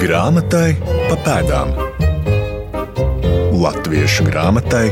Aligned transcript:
Grāmatai 0.00 0.78
pa 0.80 1.16
pēdām. 1.20 1.74
Latviešu 3.52 4.24
grāmatai 4.30 4.86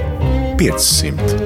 500. 0.61 1.39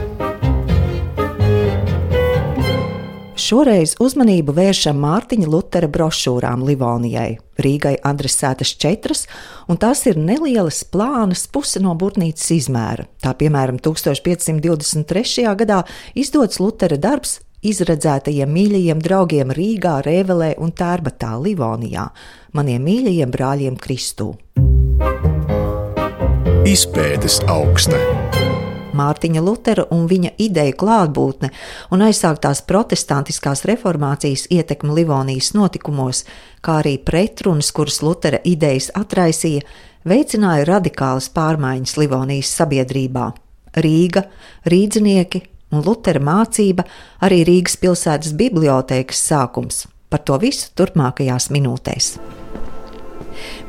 Šoreiz 3.39 3.93
uzmanību 4.03 4.57
vēršam 4.57 4.99
Mārtiņa 5.05 5.47
Lutera 5.53 5.87
brošūrām 5.95 6.67
Livonijai. 6.67 7.37
Rīgai 7.63 7.95
adresētas 8.03 8.75
četras, 8.83 9.29
un 9.71 9.79
tās 9.79 10.03
ir 10.11 10.19
nelielas 10.19 10.83
plānas, 10.83 11.47
puse 11.47 11.79
no 11.87 11.95
būtnīcas 11.95 12.51
izmēra. 12.59 13.07
Tā 13.23 13.37
piemēram 13.39 13.79
1523. 13.79 15.47
gadā 15.63 15.85
izdots 16.19 16.59
Lutera 16.59 16.99
darbs 16.99 17.39
izredzētajiem 17.63 18.51
mīļajiem 18.51 19.03
draugiem 19.03 19.53
Rīgā, 19.55 20.01
Rēvelē 20.07 20.53
un 20.63 20.73
Tērbatā, 20.75 21.37
Livonijā, 21.43 22.09
maniem 22.59 22.83
mīļajiem 22.89 23.35
brāļiem 23.35 23.79
Kristū. 23.81 24.33
Izpētes 26.69 27.41
augsta. 27.51 27.99
Mārtiņa 28.93 29.41
Lutera 29.41 29.87
un 29.95 30.05
viņa 30.11 30.35
ideju 30.43 30.75
klātbūtne 30.83 31.49
un 31.95 32.03
aizsāktās 32.05 32.61
protestantiskās 32.69 33.65
reformācijas 33.69 34.45
ietekme 34.53 34.93
Livonijas 34.99 35.55
notikumos, 35.57 36.27
kā 36.61 36.83
arī 36.83 36.99
pretrunas, 37.01 37.73
kuras 37.73 38.03
Lutera 38.05 38.43
idejas 38.45 38.91
atraisīja, 38.99 39.65
veicināja 40.05 40.69
radikālas 40.69 41.31
pārmaiņas 41.33 41.97
Livonijas 42.03 42.53
sabiedrībā. 42.59 43.31
Rīga, 43.73 44.27
rīdzinieki, 44.69 45.41
un 45.73 45.85
Lutera 45.87 46.23
mācība, 46.23 46.87
arī 47.25 47.43
Rīgas 47.49 47.79
pilsētas 47.81 48.37
bibliotēkas 48.39 49.27
sākums. 49.33 49.87
Par 50.13 50.23
to 50.29 50.37
visu 50.43 50.71
turpmākajās 50.77 51.49
minūtēs. 51.55 52.17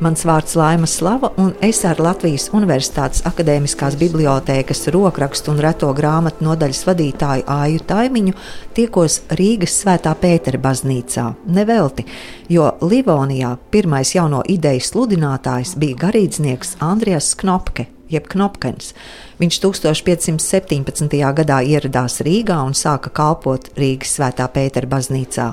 Mans 0.02 0.24
vārds 0.26 0.54
ir 0.54 0.60
Laima 0.60 0.88
Slava, 0.90 1.30
un 1.40 1.52
es 1.64 1.80
ar 1.88 2.00
Latvijas 2.02 2.48
Universitātes 2.54 3.24
Akademiskās 3.28 3.96
bibliotēkas 4.00 4.88
rokrakstu 4.94 5.54
un 5.54 5.62
reto 5.64 5.90
grāmatu 5.96 6.44
nodaļas 6.46 6.82
vadītāju 6.88 7.46
Āju 7.50 7.82
Taimiņu 7.88 8.36
tiekos 8.76 9.20
Rīgas 9.38 9.78
Svētā 9.82 10.14
Pētera 10.20 10.60
baznīcā. 10.62 11.26
Nevelti, 11.46 12.06
jo 12.52 12.70
Livonijā 12.82 13.54
pirmais 13.74 14.14
jauno 14.16 14.44
ideju 14.48 14.84
sludinātājs 14.90 15.76
bija 15.80 16.04
garīdznieks 16.06 16.76
Andrijas 16.84 17.32
Knopke, 17.40 17.88
jeb 18.12 18.28
Knopkens. 18.30 18.92
Viņš 19.40 19.58
1517. 19.64 21.18
gadā 21.38 21.58
ieradās 21.64 22.20
Rīgā 22.24 22.60
un 22.66 22.76
sāka 22.76 23.12
kalpot 23.14 23.70
Rīgas 23.78 24.16
Svētā 24.18 24.46
Pētera 24.52 24.90
baznīcā. 24.90 25.52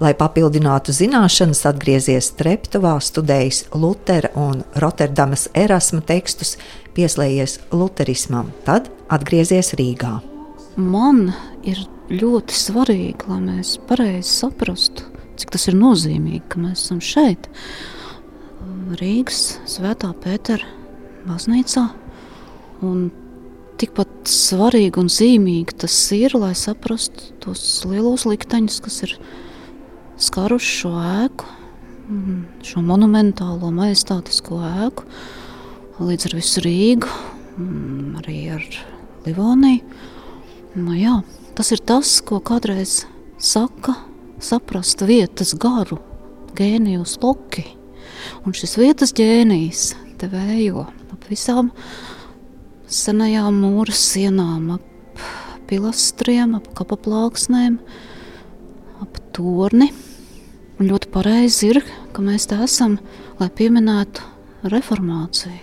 Lai 0.00 0.14
papildinātu 0.16 0.94
zināšanas, 0.96 1.66
atgriezies 1.68 2.30
Treptuvā, 2.38 2.94
studējis 3.04 3.66
Lutera 3.76 4.30
un 4.38 4.62
Rotterdamas 4.80 5.50
Erasma 5.52 6.00
tekstus, 6.00 6.54
pieslēdzies 6.96 7.58
Lutherismam, 7.74 8.48
tad 8.64 8.88
atgriezies 9.12 9.74
Rīgā. 9.76 10.16
Man 10.80 11.26
ir 11.68 11.82
ļoti 12.08 12.56
svarīgi, 12.56 13.28
lai 13.28 13.42
mēs 13.44 13.76
pareizi 13.90 14.30
saprastu, 14.40 15.04
cik 15.36 15.52
tas 15.52 15.68
ir 15.68 15.76
nozīmīgi, 15.76 16.46
ka 16.48 16.64
mēs 16.64 16.86
esam 16.86 17.04
šeit, 17.04 17.50
Rīgas 19.00 19.58
Svētā 19.68 20.14
Pētera 20.24 20.79
baznīcā. 21.26 21.86
Un 22.86 23.10
tikpat 23.80 24.28
svarīgi 24.28 25.00
un 25.00 25.08
zīmīgi 25.12 25.76
tas 25.84 25.96
ir, 26.16 26.34
lai 26.38 26.52
saprastu 26.58 27.32
tos 27.42 27.62
lielos 27.88 28.26
likteņus, 28.28 28.80
kas 28.84 29.00
ir 29.06 29.16
skāruši 30.20 30.74
šo 30.82 30.92
ēku, 31.00 31.48
šo 32.66 32.82
monumentālo, 32.84 33.70
majestātisko 33.74 34.60
ēku, 34.86 35.06
līdz 36.00 36.28
ar 36.28 36.36
visu 36.40 36.64
Rīgu, 36.64 37.12
arī 38.20 38.38
ar 38.56 38.66
Livoniju. 39.26 40.06
Nu, 40.76 40.94
jā, 40.94 41.16
tas 41.58 41.72
ir 41.74 41.82
tas, 41.82 42.12
ko 42.24 42.38
kādreiz 42.44 43.02
saka, 43.42 43.96
saprast 44.40 45.02
vietas 45.08 45.52
garu, 45.58 45.98
gēnijus 46.56 47.18
loki. 47.24 47.66
Un 48.44 48.54
šis 48.56 48.76
vietas 48.80 49.12
ģēnijs 49.16 49.90
te 50.20 50.28
vējo 50.30 50.86
ap 50.86 50.99
visām 51.30 51.70
senajām 52.90 53.60
mūra 53.62 53.94
sienām, 53.94 54.76
ap 54.76 55.24
pilastriem, 55.70 56.56
ap 56.58 56.70
kapaplāksnēm, 56.78 57.78
ap 59.04 59.20
torni. 59.36 59.90
Un 60.80 60.88
ļoti 60.88 61.10
pareizi 61.12 61.74
ir, 61.74 61.82
ka 62.16 62.24
mēs 62.24 62.48
te 62.50 62.56
esam, 62.64 62.98
lai 63.38 63.50
pieminētu 63.52 64.24
reformāciju. 64.72 65.60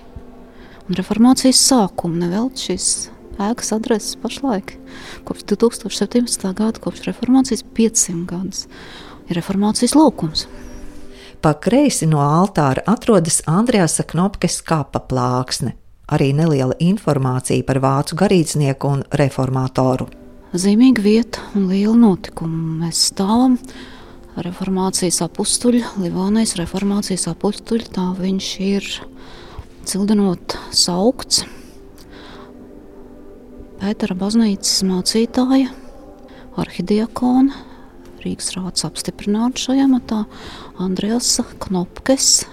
Un 0.88 0.96
reformācijas 0.96 1.60
sākumu 1.68 2.22
nevēl 2.22 2.52
šīs 2.56 3.10
ēkas 3.44 3.74
adreses 3.76 4.16
pašlaik, 4.22 4.78
kopš 5.28 5.44
2017. 5.52 6.48
gada, 6.58 6.80
kopš 6.82 7.04
reformācijas 7.10 7.66
500 7.78 8.24
gadus, 8.30 8.64
ir 9.28 9.38
reformācijas 9.42 9.98
laukums. 9.98 10.48
Pa 11.48 11.54
kreisi 11.64 12.04
no 12.12 12.20
altāra 12.20 12.82
atrodas 12.92 13.38
Andrēsa 13.48 14.04
Knopkes 14.04 14.58
kapa 14.68 15.00
plāksne, 15.08 15.70
arī 16.12 16.34
neliela 16.36 16.76
informācija 16.84 17.64
par 17.64 17.78
vācu 17.80 18.18
garīdznieku 18.20 18.90
un 18.92 19.04
reformatoru. 19.22 20.10
Zīmīga 20.52 21.06
vieta 21.06 21.46
un 21.56 21.70
liela 21.70 21.94
notikuma. 22.02 22.82
Mēs 22.82 23.06
stāvam 23.14 23.56
reformācijas 24.44 25.22
apstuļa, 25.24 25.94
Livonijas 26.04 26.58
reformācijas 26.60 27.30
apstuļa. 27.32 27.88
Tā 27.96 28.10
viņš 28.20 28.50
ir 28.68 28.92
cildinot 29.88 30.58
saukts. 30.76 31.46
Pētera 33.80 34.20
baznīcas 34.20 34.84
mācītāja, 34.92 35.72
arhidiakona, 36.60 37.67
Rīgas 38.24 38.52
rāds 38.56 38.86
apstiprināts 38.88 39.68
šajā 39.68 39.86
matā 39.92 40.24
Andrēsa 40.82 41.46
Knopkes, 41.64 42.46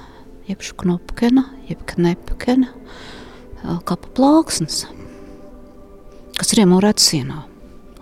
jeb 0.49 0.65
Knopkena, 0.81 1.47
jeb 1.71 1.85
Knepkena 1.89 2.71
kapa 3.89 4.11
plāksnes, 4.17 4.85
kas 6.37 6.53
ir 6.53 6.65
iemūrēts 6.65 7.09
sienā, 7.13 7.45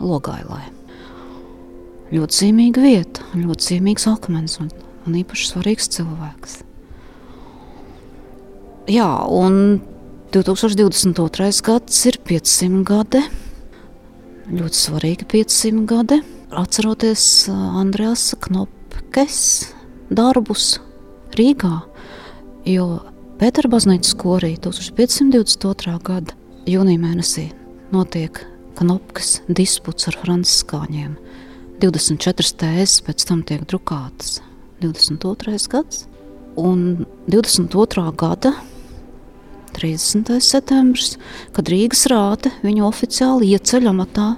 Logailē. 0.02 0.64
Ļoti 2.12 2.38
zīmīga 2.40 2.82
vieta, 2.82 3.24
ļoti 3.38 3.68
zīmīgs 3.70 4.08
akmens 4.10 4.58
un, 4.60 4.68
un 5.06 5.16
īpaši 5.22 5.48
svarīgs 5.52 5.88
cilvēks. 5.94 6.58
Jā, 8.90 9.08
un 9.30 9.78
2022. 10.34 11.62
gads 11.64 12.04
ir 12.10 12.18
500 12.26 12.82
gadi, 12.88 13.22
ļoti 14.50 14.82
svarīgi 14.82 15.30
500 15.30 15.86
gadi 15.88 16.22
atceroties 16.58 17.24
Andrēsa 17.50 18.36
Knopkes 18.44 19.38
darbus 20.12 20.76
Rīgā, 21.38 21.78
jo 22.68 22.86
Pētera 23.40 23.70
baznīcas 23.72 24.14
korī 24.20 24.52
1522. 24.62 25.96
gada 26.04 26.36
jūnija 26.68 27.00
mēnesī 27.02 27.48
notiek 27.94 28.42
Knopkes 28.78 29.40
disputs 29.48 30.10
ar 30.10 30.18
franciskāņiem. 30.20 31.16
24 31.82 32.54
tēzes 32.60 33.00
pēc 33.02 33.26
tam 33.26 33.42
tiek 33.48 33.64
drukātas 33.66 34.38
22. 34.84 35.56
gads, 35.72 36.04
un 36.60 37.04
22. 37.32 38.06
gada 38.20 38.54
30. 39.72 40.36
septembris, 40.44 41.16
kad 41.56 41.69
Rīgas 41.72 42.06
rāte 42.12 42.52
viņu 42.62 42.86
oficiāli 42.86 43.54
ieceļ 43.56 43.90
amatā 43.90 44.34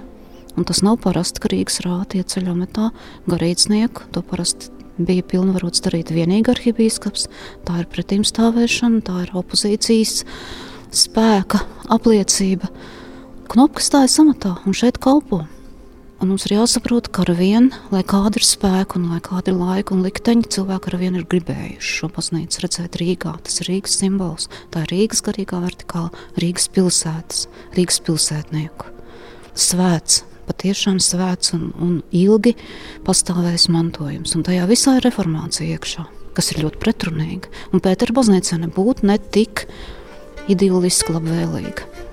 Un 0.55 0.67
tas 0.67 0.81
nav 0.85 1.01
parasti, 1.03 1.41
ka 1.43 1.51
Rīgas 1.51 1.81
rāta 1.83 2.19
ieceļ 2.21 2.51
amatā 2.53 2.91
garīdznieku. 3.27 4.07
To 4.15 4.23
parasti 4.23 4.71
bija 4.97 5.25
pilnvarots 5.27 5.83
darīt 5.83 6.13
vienīgi 6.15 6.53
arhibīskaps. 6.53 7.27
Tā 7.67 7.81
ir 7.81 7.89
pretimstāvēšana, 7.91 9.03
tā 9.05 9.25
ir 9.25 9.33
opozīcijas 9.35 10.21
spēka 10.95 11.65
apliecība. 11.91 12.71
Knopka 13.51 13.83
stājas 13.83 14.15
amatā 14.23 14.55
un 14.65 14.77
šeit 14.77 14.97
kalpo. 15.03 15.43
Un 16.23 16.29
mums 16.31 16.45
ir 16.47 16.53
jāsaprot, 16.55 17.09
ka 17.11 17.25
ar 17.25 17.33
vienu, 17.35 17.75
lai 17.91 17.99
kāda 18.07 18.39
ir 18.39 18.45
spēka, 18.47 18.95
un 18.95 19.09
lai 19.11 19.19
kāda 19.23 19.51
ir 19.51 19.57
laika 19.59 19.91
un 19.93 20.05
likteņa, 20.05 20.47
cilvēki 20.55 20.87
ar 20.89 20.95
vienu 21.01 21.19
ir 21.19 21.25
gribējuši 21.29 21.97
šo 21.97 22.07
baznīcu 22.15 22.63
redzēt 22.63 22.95
Rīgā. 23.01 23.33
Tas 23.43 23.59
ir 23.59 23.69
Rīgas 23.73 23.97
simbols, 23.99 24.47
tā 24.71 24.85
ir 24.85 24.93
Rīgas 24.93 25.21
garīgā 25.27 25.59
vertikāla, 25.65 26.23
Rīgas 26.39 26.69
pilsētas, 26.71 27.49
Rīgas 27.75 27.99
pilsētnieku. 28.07 28.87
Svēts, 29.59 30.23
patiešām 30.47 30.99
svēts 31.03 31.53
un, 31.57 31.69
un 31.81 31.97
ilgi 32.15 32.55
pastāvējis 33.05 33.69
mantojums. 33.73 34.35
Un 34.37 34.45
tajā 34.47 34.67
visā 34.69 34.97
ir 34.99 35.07
reformācija 35.07 35.75
iekšā, 35.75 36.07
kas 36.37 36.51
ir 36.53 36.63
ļoti 36.65 36.81
pretrunīga. 36.81 37.51
Un 37.73 37.83
Pētera 37.83 38.15
baznīca 38.15 38.61
nebūtu 38.63 39.09
ne 39.09 39.19
tik 39.19 39.65
idiliski 40.51 41.15
labvēlīga. 41.15 42.04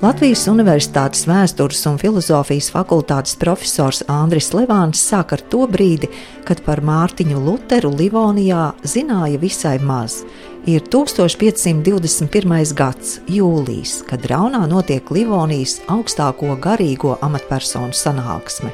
Latvijas 0.00 0.46
Universitātes 0.48 1.26
vēstures 1.28 1.82
un 1.90 1.98
filozofijas 2.00 2.70
fakultātes 2.72 3.34
profesors 3.36 3.98
Andris 4.08 4.46
Levāns 4.56 5.02
sāk 5.04 5.34
ar 5.36 5.42
to 5.52 5.66
brīdi, 5.68 6.08
kad 6.48 6.62
par 6.64 6.80
Mārtiņu 6.80 7.36
Luteru 7.44 7.90
Livonijā 7.92 8.70
zināja 8.80 9.36
visai 9.42 9.74
maz. 9.84 10.22
Ir 10.64 10.86
1521. 10.88 12.72
gads, 12.72 13.18
jūlijas, 13.28 13.98
kad 14.08 14.24
Raunā 14.32 14.62
notiek 14.72 15.12
Livonijas 15.12 15.82
augstāko 15.92 16.56
garīgo 16.56 17.18
amatpersonu 17.20 17.92
sanāksme. 17.92 18.72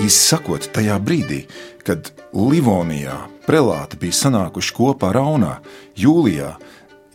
Izsakot 0.00 0.72
tajā 0.72 0.96
brīdī, 1.04 1.44
kad 1.84 2.14
Livonijā 2.32 3.26
prelāti 3.44 4.00
bija 4.00 4.22
sanākuši 4.24 4.76
kopā 4.80 5.12
Raunā, 5.12 5.58
jūlijā, 6.00 6.54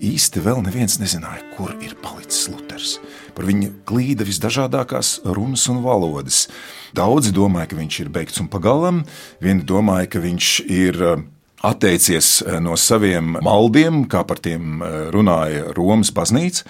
īsti 0.04 0.42
vēl 0.44 0.62
neviens 0.66 0.98
nezināja, 1.00 1.44
kur 1.56 1.72
ir 1.84 1.96
palicis 2.04 2.48
Luters. 2.52 2.98
Par 3.36 3.48
viņu 3.48 3.72
klīda 3.88 4.28
visdažādākās 4.28 5.20
runas 5.26 5.66
un 5.72 5.82
valodas. 5.84 6.46
Daudzi 6.96 7.34
domāja, 7.36 7.72
ka 7.72 7.80
viņš 7.80 8.00
ir 8.04 8.12
beigts 8.14 8.42
un 8.44 8.50
pagalam, 8.52 9.04
vieni 9.44 9.66
domāja, 9.68 10.10
ka 10.12 10.22
viņš 10.24 10.52
ir 10.72 11.02
eh, 11.02 11.26
atteicies 11.66 12.38
eh, 12.44 12.60
no 12.64 12.78
saviem 12.80 13.38
maldiem, 13.44 14.06
kā 14.12 14.24
par 14.28 14.40
tiem 14.44 14.80
eh, 14.80 14.96
runāja 15.16 15.74
Romas 15.76 16.14
baznīca. 16.16 16.68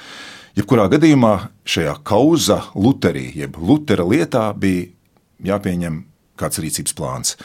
Jebkurā 0.55 0.87
gadījumā 0.93 1.35
šajā 1.67 1.97
kauza 2.07 2.61
Luterī, 2.79 3.27
jeb 3.35 3.57
Lutera 3.59 4.05
lietā, 4.07 4.47
bija 4.55 4.87
jāpieņem 5.51 6.03
kāds 6.39 6.61
rīcības 6.63 6.95
plāns. 6.95 7.35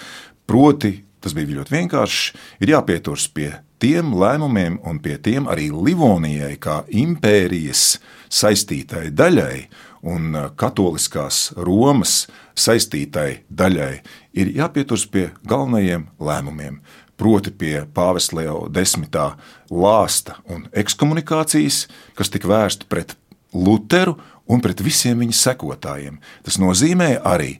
Proti, 0.46 0.94
tas 1.20 1.34
bija 1.36 1.58
ļoti 1.58 1.74
vienkārši, 1.76 2.38
ir 2.64 2.72
jāpieturas 2.74 3.26
pie 3.34 3.50
tiem 3.80 4.12
lēmumiem 4.16 4.78
un 4.86 5.00
pie 5.02 5.16
tiem 5.22 5.48
arī 5.50 5.70
Livonijai, 5.72 6.54
kā 6.60 6.82
impērijas 6.88 7.98
saistītai 8.32 9.08
daļai 9.16 9.66
un 10.10 10.34
uh, 10.34 10.48
katoliskās 10.56 11.50
Romas 11.56 12.24
saistītai 12.58 13.44
daļai, 13.48 14.00
ir 14.36 14.52
jāpieturas 14.56 15.06
pie 15.10 15.30
galvenajiem 15.48 16.08
lēmumiem. 16.20 16.80
Proti, 17.20 17.52
pie 17.52 17.82
pāvesta 17.92 18.38
Leo 18.38 18.62
desmitā 18.72 19.34
lāsta 19.68 20.38
un 20.48 20.64
ekskomunikācijas, 20.72 21.84
kas 22.16 22.32
tika 22.32 22.48
vērsta 22.48 22.88
pret 22.88 23.12
Luteru 23.52 24.14
un 24.48 24.62
pret 24.64 24.80
visiem 24.80 25.20
viņa 25.20 25.36
sekotājiem. 25.36 26.16
Tas 26.46 26.56
nozīmē 26.62 27.18
arī, 27.26 27.58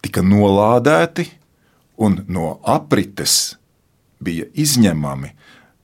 tika 0.00 0.24
nolādēti 0.24 1.26
un 1.96 2.20
no 2.28 2.58
aprites 2.64 3.56
bija 4.20 4.46
izņemami 4.54 5.32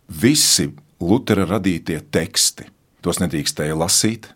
visi 0.09 0.71
Lutera 1.03 1.47
radītie 1.49 1.99
teksti. 2.15 2.69
Tos 3.03 3.19
nedrīkstēja 3.19 3.75
lasīt, 3.75 4.29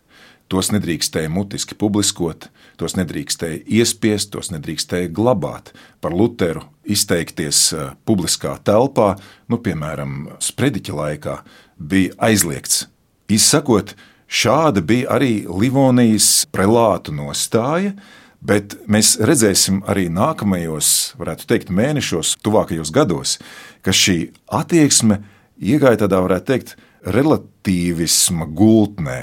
tos 0.51 0.71
nedrīkstēja 0.73 1.31
mutiski 1.31 1.77
publiskot, 1.79 2.49
tos 2.79 2.97
nedrīkstēja 2.99 3.61
iespiest, 3.79 4.33
tos 4.33 4.51
nedrīkstēja 4.51 5.11
glabāt. 5.15 5.71
Par 6.03 6.15
Luteru 6.15 6.65
izteikties 6.83 7.61
eh, 7.73 7.93
publiskā 8.07 8.57
telpā, 8.67 9.13
nu, 9.47 9.61
piemēram, 9.63 10.33
sprediķa 10.43 10.99
laikā, 10.99 11.39
bija 11.77 12.15
aizliegts. 12.29 12.85
Izsakot, 13.31 13.95
šāda 14.27 14.83
bija 14.83 15.15
arī 15.17 15.45
Livonijas 15.47 16.45
prelātu 16.51 17.15
nostāja, 17.15 17.95
Bet 18.41 18.75
mēs 18.85 19.15
redzēsim 19.17 19.81
arī 19.89 20.07
nākamajos, 20.13 21.15
varētu 21.17 21.47
teikt, 21.49 21.71
mēnešos, 21.73 22.35
tuvākajos 22.45 22.91
gados, 22.93 23.37
ka 23.81 23.95
šī 23.95 24.29
attieksme 24.53 25.23
iegāja 25.57 26.03
tādā, 26.05 26.21
varētu 26.21 26.51
teikt, 26.51 26.75
relativisma 27.07 28.45
gultnē, 28.45 29.19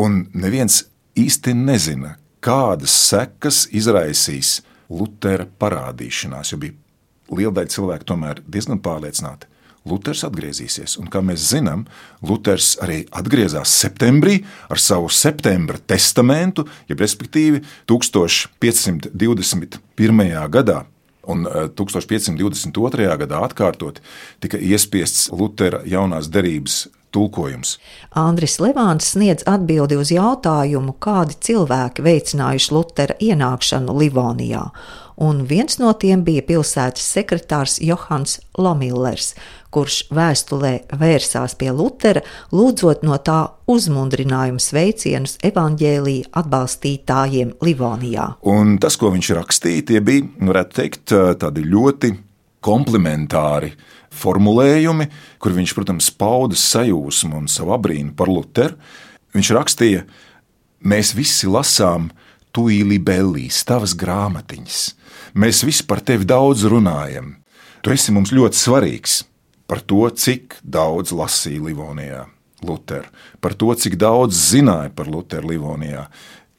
un 0.00 0.26
neviens 0.36 0.82
īsti 1.18 1.54
nezina, 1.56 2.16
kādas 2.44 2.94
sekas 3.08 3.66
izraisīs 3.74 4.58
Lutera 4.88 5.44
parādīšanās, 5.60 6.52
jo 6.52 6.60
bija 6.62 6.76
liela 7.36 7.58
daļa 7.58 7.72
cilvēku 7.74 8.06
tomēr 8.08 8.40
diezgan 8.48 8.80
pārliecināti. 8.84 9.48
Luters 9.88 10.24
atgriezīsies, 10.28 10.98
un 11.00 11.06
kā 11.12 11.20
mēs 11.24 11.40
zinām, 11.52 11.80
Luters 12.22 12.78
arī 12.84 12.98
atgriezās 13.10 13.68
septembrī 13.80 14.34
ar 14.68 14.78
savu 14.82 15.08
septembra 15.08 15.78
testamentu, 15.78 16.68
jeb 16.88 17.00
respektīvi 17.00 17.62
1521. 17.88 20.48
gadā 20.52 20.84
un 21.28 21.48
1522. 21.74 23.04
Eh, 23.04 23.16
gadā 23.24 23.42
atkārtot 23.44 24.00
tika 24.40 24.58
iespiests 24.58 25.28
Lutera 25.32 25.82
jaunās 25.86 26.30
derības 26.32 26.86
tulkojums. 27.14 27.76
Andris 28.16 28.58
Levāns 28.60 29.12
sniedz 29.14 29.44
atbildi 29.48 29.96
uz 30.00 30.12
jautājumu, 30.12 30.96
kādi 31.00 31.38
cilvēki 31.48 32.04
veicinājuši 32.04 32.74
Lutera 32.74 33.16
ienākšanu 33.20 33.96
Livonijā, 34.02 34.66
un 35.16 35.46
viens 35.48 35.78
no 35.80 35.94
tiem 35.96 36.24
bija 36.26 36.44
pilsētas 36.50 37.08
sekretārs 37.16 37.78
Johans 37.84 38.38
Lomillers, 38.58 39.32
kurš 39.74 39.98
vēstulē 40.14 40.72
vērsās 40.98 41.54
pie 41.58 41.70
Lutera, 41.74 42.22
lūdzot 42.54 43.04
no 43.06 43.18
tā 43.20 43.40
uzmundrinājumu 43.68 44.62
sveicienus 44.62 45.36
evaņģēlīja 45.44 46.32
atbalstītājiem 46.40 47.54
Livonijā. 47.64 48.30
Un 48.48 48.78
tas, 48.82 48.96
ko 49.00 49.12
viņš 49.14 49.34
rakstīja, 49.38 49.86
tie 49.92 50.02
bija, 50.04 50.28
varētu 50.50 50.80
teikt, 50.80 51.14
tādi 51.42 51.66
ļoti 51.68 52.14
komplementāri 52.64 53.74
formulējumi, 54.18 55.08
kur 55.38 55.54
viņš, 55.54 55.74
protams, 55.76 56.08
pauda 56.10 56.58
sajūsmu 56.58 57.42
un 57.42 57.50
savu 57.52 57.76
abrīnu 57.76 58.16
par 58.18 58.32
Lutheru. 58.32 58.78
Viņš 59.36 59.52
rakstīja, 59.54 60.06
mēs 60.80 61.12
visi 61.14 61.50
lasām 61.50 62.08
tuīli 62.56 62.98
bellīs, 63.04 63.60
tavas 63.68 63.94
grāmatiņas. 63.98 64.80
Mēs 65.38 65.62
visi 65.68 65.84
par 65.86 66.00
tevi 66.00 66.26
daudz 66.26 66.64
runājam. 66.66 67.36
Tu 67.84 67.92
esi 67.94 68.10
mums 68.14 68.32
ļoti 68.34 68.58
svarīgs 68.58 69.20
par 69.68 69.84
to, 69.84 70.08
cik 70.08 70.58
daudz 70.64 71.12
lasīja 71.12 71.68
Livonijā 71.68 72.24
Lutheru, 72.64 73.10
par 73.40 73.54
to, 73.54 73.70
cik 73.76 73.98
daudz 74.00 74.38
zināja 74.50 74.90
par 74.94 75.10
Lutheru 75.10 75.52
Livonijā. 75.52 76.08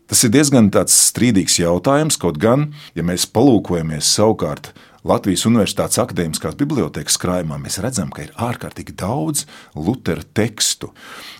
Tas 0.10 0.24
ir 0.26 0.32
diezgan 0.34 0.72
strīdīgs 0.72 1.60
jautājums, 1.60 2.18
kaut 2.18 2.40
gan, 2.42 2.72
ja 2.96 3.04
mēs 3.06 3.28
palūkojamies 3.30 4.08
savukārt 4.16 4.72
Latvijas 5.06 5.46
Universitātes 5.48 6.00
akadēmiskās 6.02 6.58
bibliotekas 6.60 7.18
krājumā, 7.22 7.60
mēs 7.62 7.80
redzam, 7.84 8.10
ka 8.12 8.26
ir 8.26 8.34
ārkārtīgi 8.36 8.96
daudz 9.00 9.46
Lutera 9.76 10.26
tekstu. 10.34 10.92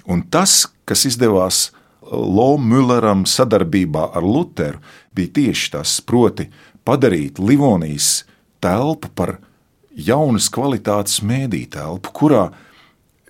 Un 0.08 0.24
tas, 0.32 0.68
kas 0.86 1.06
izdevās 1.10 1.70
Lomülleram 2.10 3.26
sadarbībā 3.28 4.10
ar 4.18 4.26
Lutheru, 4.26 4.80
bija 5.14 5.34
tieši 5.36 5.74
tas, 5.76 6.00
proti, 6.02 6.48
padarīt 6.88 7.42
Livonijas 7.44 8.24
telpu 8.64 9.12
par 9.14 9.38
jaunas 9.96 10.50
kvalitātes 10.54 11.22
mēdī 11.26 11.66
telpu, 11.72 12.14
kurā 12.14 12.50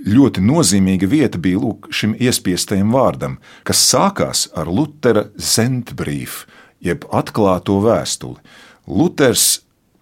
ļoti 0.05 0.43
nozīmīga 0.43 1.09
vieta 1.11 1.39
bija 1.41 1.59
lūk, 1.59 1.89
šim 1.91 2.15
iespiestajam 2.19 2.93
vārdam, 2.95 3.39
kas 3.67 3.83
sākās 3.91 4.47
ar 4.57 4.71
Lutera 4.71 5.27
Zentbrīfu, 5.35 6.47
jeb 6.83 7.05
atklāto 7.11 7.79
vēstuli. 7.83 8.39
Luters 8.87 9.59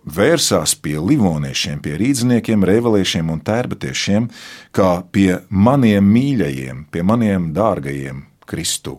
vērsās 0.08 0.76
pie 0.80 0.96
livoniešiem, 1.02 1.82
pie 1.84 1.98
rīzniekiem, 2.00 2.64
reveliešiem 2.66 3.32
un 3.34 3.42
tērbatiešiem, 3.44 4.30
kā 4.72 4.92
pie 5.12 5.42
maniem 5.50 6.08
mīļajiem, 6.14 6.88
pie 6.94 7.04
maniem 7.04 7.52
dārgajiem 7.56 8.24
Kristū. 8.48 8.98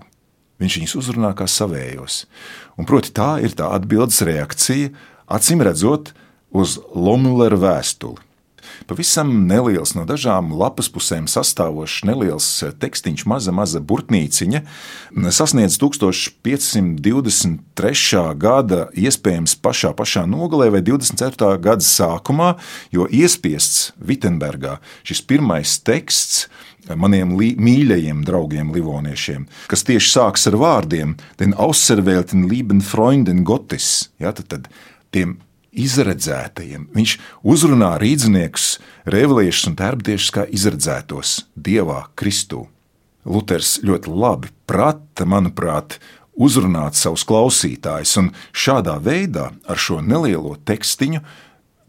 Viņš 0.58 0.78
viņus 0.80 0.96
uzrunā 0.98 1.32
kā 1.38 1.46
savējos. 1.48 2.24
Un, 2.76 2.86
proti, 2.88 3.12
tā 3.14 3.36
ir 3.46 3.54
tā 3.56 3.70
atbildes 3.76 4.18
reakcija, 4.26 4.90
acīm 5.30 5.62
redzot, 5.64 6.12
uz 6.54 6.78
Lomulera 6.94 7.58
vēstuli. 7.60 8.28
Pavisam 8.88 9.28
neliels, 9.48 9.94
no 9.96 10.04
dažām 10.08 10.52
lapas 10.56 10.88
pusēm 10.92 11.26
sastāvošs 11.28 12.04
neliels 12.08 12.46
tekstiņš, 12.80 13.24
maza, 13.28 13.52
maza 13.54 13.80
burtnīciņa, 13.84 14.60
sasniedz 15.34 15.78
1523. 15.82 18.22
gada, 18.38 18.88
iespējams, 18.92 19.56
pašā, 19.64 19.92
pašā 19.98 20.22
nogalē 20.30 20.66
vai 20.76 20.82
24. 20.84 21.58
gada 21.64 21.84
sākumā, 21.84 22.50
jo 22.94 23.04
iespiests 23.10 23.92
Vitsenbergā 23.98 24.74
šis 25.02 25.20
pirmais 25.26 25.78
teksts 25.84 26.48
maniem 26.96 27.36
mīļajiem 27.36 28.24
draugiem, 28.24 28.72
livoniešiem, 28.72 29.46
kas 29.68 29.84
tieši 29.84 30.08
sākas 30.14 30.46
ar 30.48 30.56
vārdiem: 30.60 31.16
Den 31.36 31.52
auserwählten 31.52 32.48
lieben 32.48 32.80
Freunden 32.80 33.44
Gottes. 33.44 34.08
Ja, 34.22 34.32
tad, 34.32 34.48
tad 34.48 34.68
tiem 35.12 35.36
izredzētajiem. 35.78 36.88
Viņš 36.96 37.14
uzrunā 37.46 37.94
rīzniekus, 38.02 38.78
revliešus 39.08 39.70
un 39.70 39.78
tērbdiešus 39.78 40.34
kā 40.34 40.46
izredzētos 40.50 41.42
Dievā, 41.54 42.04
Kristū. 42.18 42.66
Luters 43.28 43.76
ļoti 43.84 44.12
labi 44.14 44.52
prata, 44.68 45.26
manuprāt, 45.28 45.98
uzrunāt 46.38 46.96
savus 46.96 47.26
klausītājus, 47.28 48.14
un 48.20 48.30
šādā 48.54 48.96
veidā 49.02 49.50
ar 49.68 49.80
šo 49.80 50.00
nelielo 50.04 50.54
tekstiņu 50.68 51.24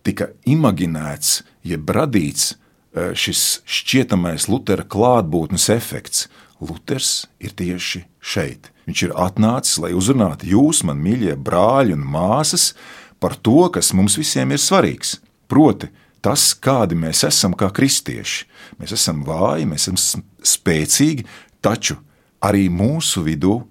tika 0.06 0.32
imaginēts, 0.50 1.44
jeb 1.68 1.90
radīts 1.94 2.54
e, 2.54 3.12
šis 3.14 3.62
šķietamais 3.70 4.50
Lutera 4.50 4.84
klātbūtnes 4.84 5.70
efekts. 5.76 6.28
Luters 6.60 7.30
ir 7.40 7.54
tieši 7.56 8.04
šeit. 8.20 8.72
Viņš 8.90 9.04
ir 9.06 9.14
atnācis, 9.16 9.78
lai 9.80 9.94
uzrunātu 9.96 10.50
jūs, 10.50 10.82
man 10.88 11.00
mīļie 11.04 11.38
brāļi 11.40 11.96
un 11.96 12.04
māsas, 12.10 12.74
par 13.20 13.36
to, 13.36 13.68
kas 13.74 13.94
mums 13.94 14.18
visiem 14.20 14.52
ir 14.56 14.62
svarīgs. 14.62 15.18
Proti, 15.50 15.90
tas, 16.24 16.52
kādi 16.54 16.98
mēs 17.00 17.24
esam 17.28 17.56
kā 17.58 17.70
kristieši. 17.74 18.46
Mēs 18.80 18.94
esam 18.96 19.24
vāji, 19.28 19.68
mēs 19.70 19.88
esam 19.92 20.24
spēcīgi, 20.46 21.26
taču 21.64 22.00
arī 22.44 22.68
mūsu 22.72 23.24
vidū 23.26 23.62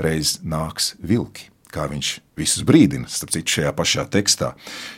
reiz 0.00 0.38
nāks 0.44 0.94
vilki. 1.00 1.50
Kā 1.72 1.88
viņš 1.90 2.10
visus 2.38 2.64
brīdina, 2.64 3.08
starp 3.10 3.34
citu, 3.34 3.56
šajā 3.56 3.72
pašā 3.76 4.06
tekstā. 4.12 4.52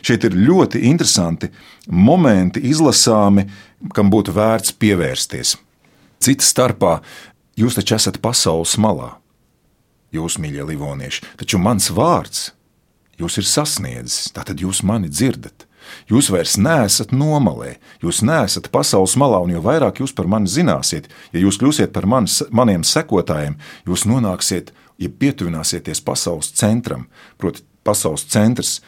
Šeit 0.05 0.23
ir 0.27 0.37
ļoti 0.37 0.83
interesanti 0.87 1.49
momenti 1.89 2.61
izlasāmi, 2.69 3.47
kam 3.95 4.11
būtu 4.13 4.35
vērts 4.35 4.75
pievērsties. 4.79 5.55
Cita 6.23 6.45
starpā, 6.45 6.99
jūs 7.59 7.75
taču 7.79 7.97
esat 7.97 8.19
pasaules 8.23 8.77
malā, 8.79 9.15
jūs, 10.15 10.37
mīļie 10.39 10.69
livonieši, 10.71 11.25
taču 11.41 11.59
mans 11.63 11.89
vārds 11.95 12.49
jūs 13.19 13.39
ir 13.41 13.47
sasniedzis, 13.47 14.31
tātad 14.35 14.61
jūs 14.63 14.83
mani 14.87 15.11
dzirdat. 15.11 15.65
Jūs 16.09 16.27
vairs 16.29 16.53
neesat 16.59 17.13
nomalē, 17.15 17.77
jūs 18.03 18.21
neesat 18.25 18.67
pasaules 18.73 19.15
malā, 19.17 19.39
un 19.41 19.55
jo 19.55 19.61
vairāk 19.63 20.03
jūs 20.03 20.13
par 20.13 20.27
mani 20.29 20.49
zināsiet, 20.51 21.07
ja 21.33 21.41
jūs 21.41 21.57
kļūsiet 21.61 21.93
par 21.95 22.05
mani, 22.09 22.29
maniem 22.53 22.85
sekotājiem, 22.85 23.57
jūs 23.89 24.05
nonāksiet, 24.09 24.69
ja 25.01 25.09
pietuvināsieties 25.09 26.03
pasaules 26.05 26.51
centram. 26.59 27.07
Proti, 27.41 27.63
pasaules 27.87 28.27
centrs 28.29 28.79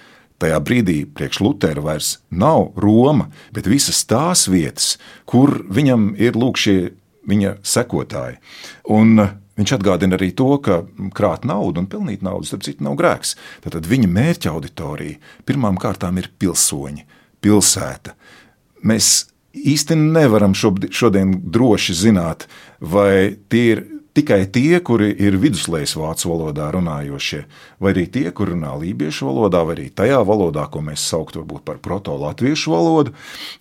tajā 0.41 0.57
brīdī 0.65 1.03
priekš 1.05 1.41
Lutera 1.41 1.83
vairs 1.85 2.15
nav 2.29 2.71
Roma, 2.81 3.29
bet 3.53 3.69
visas 3.69 4.03
tās 4.09 4.47
vietas, 4.49 4.95
kur 5.25 5.61
viņam 5.69 6.11
ir 6.21 6.37
lūk 6.37 6.59
šie 6.59 6.77
viņa 7.29 7.59
sekotāji. 7.65 8.39
Un 8.89 9.21
Viņš 9.59 9.73
atgādina 9.75 10.15
arī 10.15 10.31
to, 10.37 10.47
ka 10.63 10.81
krāt 11.15 11.43
naudu 11.47 11.83
un 11.83 11.89
pelnīt 11.91 12.23
naudu, 12.23 12.47
starp 12.47 12.63
citu, 12.65 12.85
nav 12.87 12.95
grēks. 12.99 13.35
Tad 13.65 13.87
viņa 13.89 14.07
mērķa 14.09 14.53
auditorija 14.53 15.19
pirmām 15.47 15.79
kārtām 15.81 16.21
ir 16.21 16.31
pilsoņi, 16.39 17.03
pilsēta. 17.43 18.15
Mēs 18.87 19.11
īsti 19.51 19.97
nevaram 19.99 20.55
šodien 20.55 21.35
droši 21.51 21.97
zināt, 21.99 22.47
vai 22.79 23.35
tie 23.51 23.65
ir 23.75 23.83
tikai 24.17 24.45
tie, 24.51 24.79
kuri 24.83 25.09
ir 25.23 25.37
viduslējas 25.41 25.95
vācu 25.99 26.31
valodā 26.31 26.67
runājošie, 26.75 27.41
vai 27.79 27.93
arī 27.95 28.05
tie, 28.11 28.27
kuri 28.35 28.55
runā 28.55 28.73
lībiešu 28.81 29.29
valodā, 29.29 29.63
vai 29.67 29.77
arī 29.77 29.87
tajā 29.95 30.21
valodā, 30.27 30.67
ko 30.71 30.83
mēs 30.85 31.03
sauktu 31.11 31.45
par 31.65 31.79
proto-latviešu 31.83 32.73
valodu. 32.75 33.15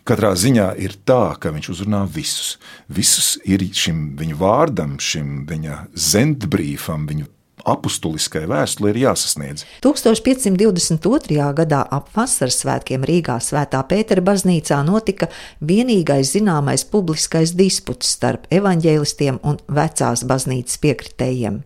Katrā 0.09 0.35
ziņā 0.35 0.73
ir 0.83 0.97
tā, 1.07 1.37
ka 1.40 1.54
viņš 1.54 1.73
uzrunā 1.75 2.04
visus. 2.11 2.57
Visus 2.88 3.37
ir 3.47 3.62
šim 3.62 4.16
viņa 4.19 4.40
vārdam, 4.40 4.99
šim 4.99 5.45
viņa 5.50 5.85
zendbrīfam, 5.95 7.07
viņa 7.11 7.30
apustuliskai 7.69 8.45
vēstule 8.50 8.93
ir 8.93 9.00
jāsasniedz. 9.05 9.64
1522. 9.85 11.49
gadā 11.57 11.81
ap 11.90 12.11
vasaras 12.17 12.61
svētkiem 12.62 13.05
Rīgā 13.09 13.38
Svētā 13.45 13.83
Pētera 13.88 14.25
baznīcā 14.25 14.81
notika 14.87 15.31
vienīgais 15.64 16.35
zināmais 16.37 16.85
publiskais 16.88 17.55
disputs 17.59 18.12
starp 18.17 18.47
evaņģēlistiem 18.55 19.43
un 19.47 19.61
vecās 19.69 20.25
baznīcas 20.29 20.81
piekritējiem. 20.85 21.61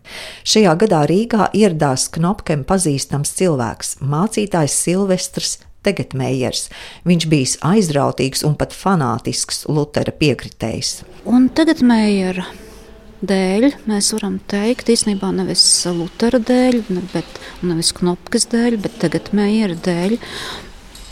Šajā 0.47 0.75
gadā 0.85 1.05
Rīgā 1.09 1.51
ieradās 1.53 2.09
Knopkem 2.15 2.65
pazīstams 2.67 3.35
cilvēks, 3.37 3.97
mācītājs 4.01 4.81
Silvestrs 4.85 5.57
Tegetmējers. 5.85 6.67
Viņš 7.05 7.29
bija 7.29 7.71
aizrautīgs 7.75 8.45
un 8.47 8.57
pat 8.57 8.73
fanātisks 8.73 9.65
Lutera 9.69 10.13
piekritējs. 10.15 11.03
Un 11.29 11.49
Tegetmējera 11.53 12.47
dēļ 13.29 13.65
mēs 13.89 14.11
varam 14.15 14.37
teikt, 14.51 14.89
īstenībā 14.93 15.31
nevis 15.35 15.63
Lutera 15.91 16.39
dēļ, 16.41 16.79
bet 17.13 17.39
nevis 17.65 17.91
Knopkas 17.97 18.47
dēļ, 18.51 18.77
bet 18.83 18.99
tagad 19.01 19.31
Meijera 19.35 19.75
dēļ. 19.87 20.15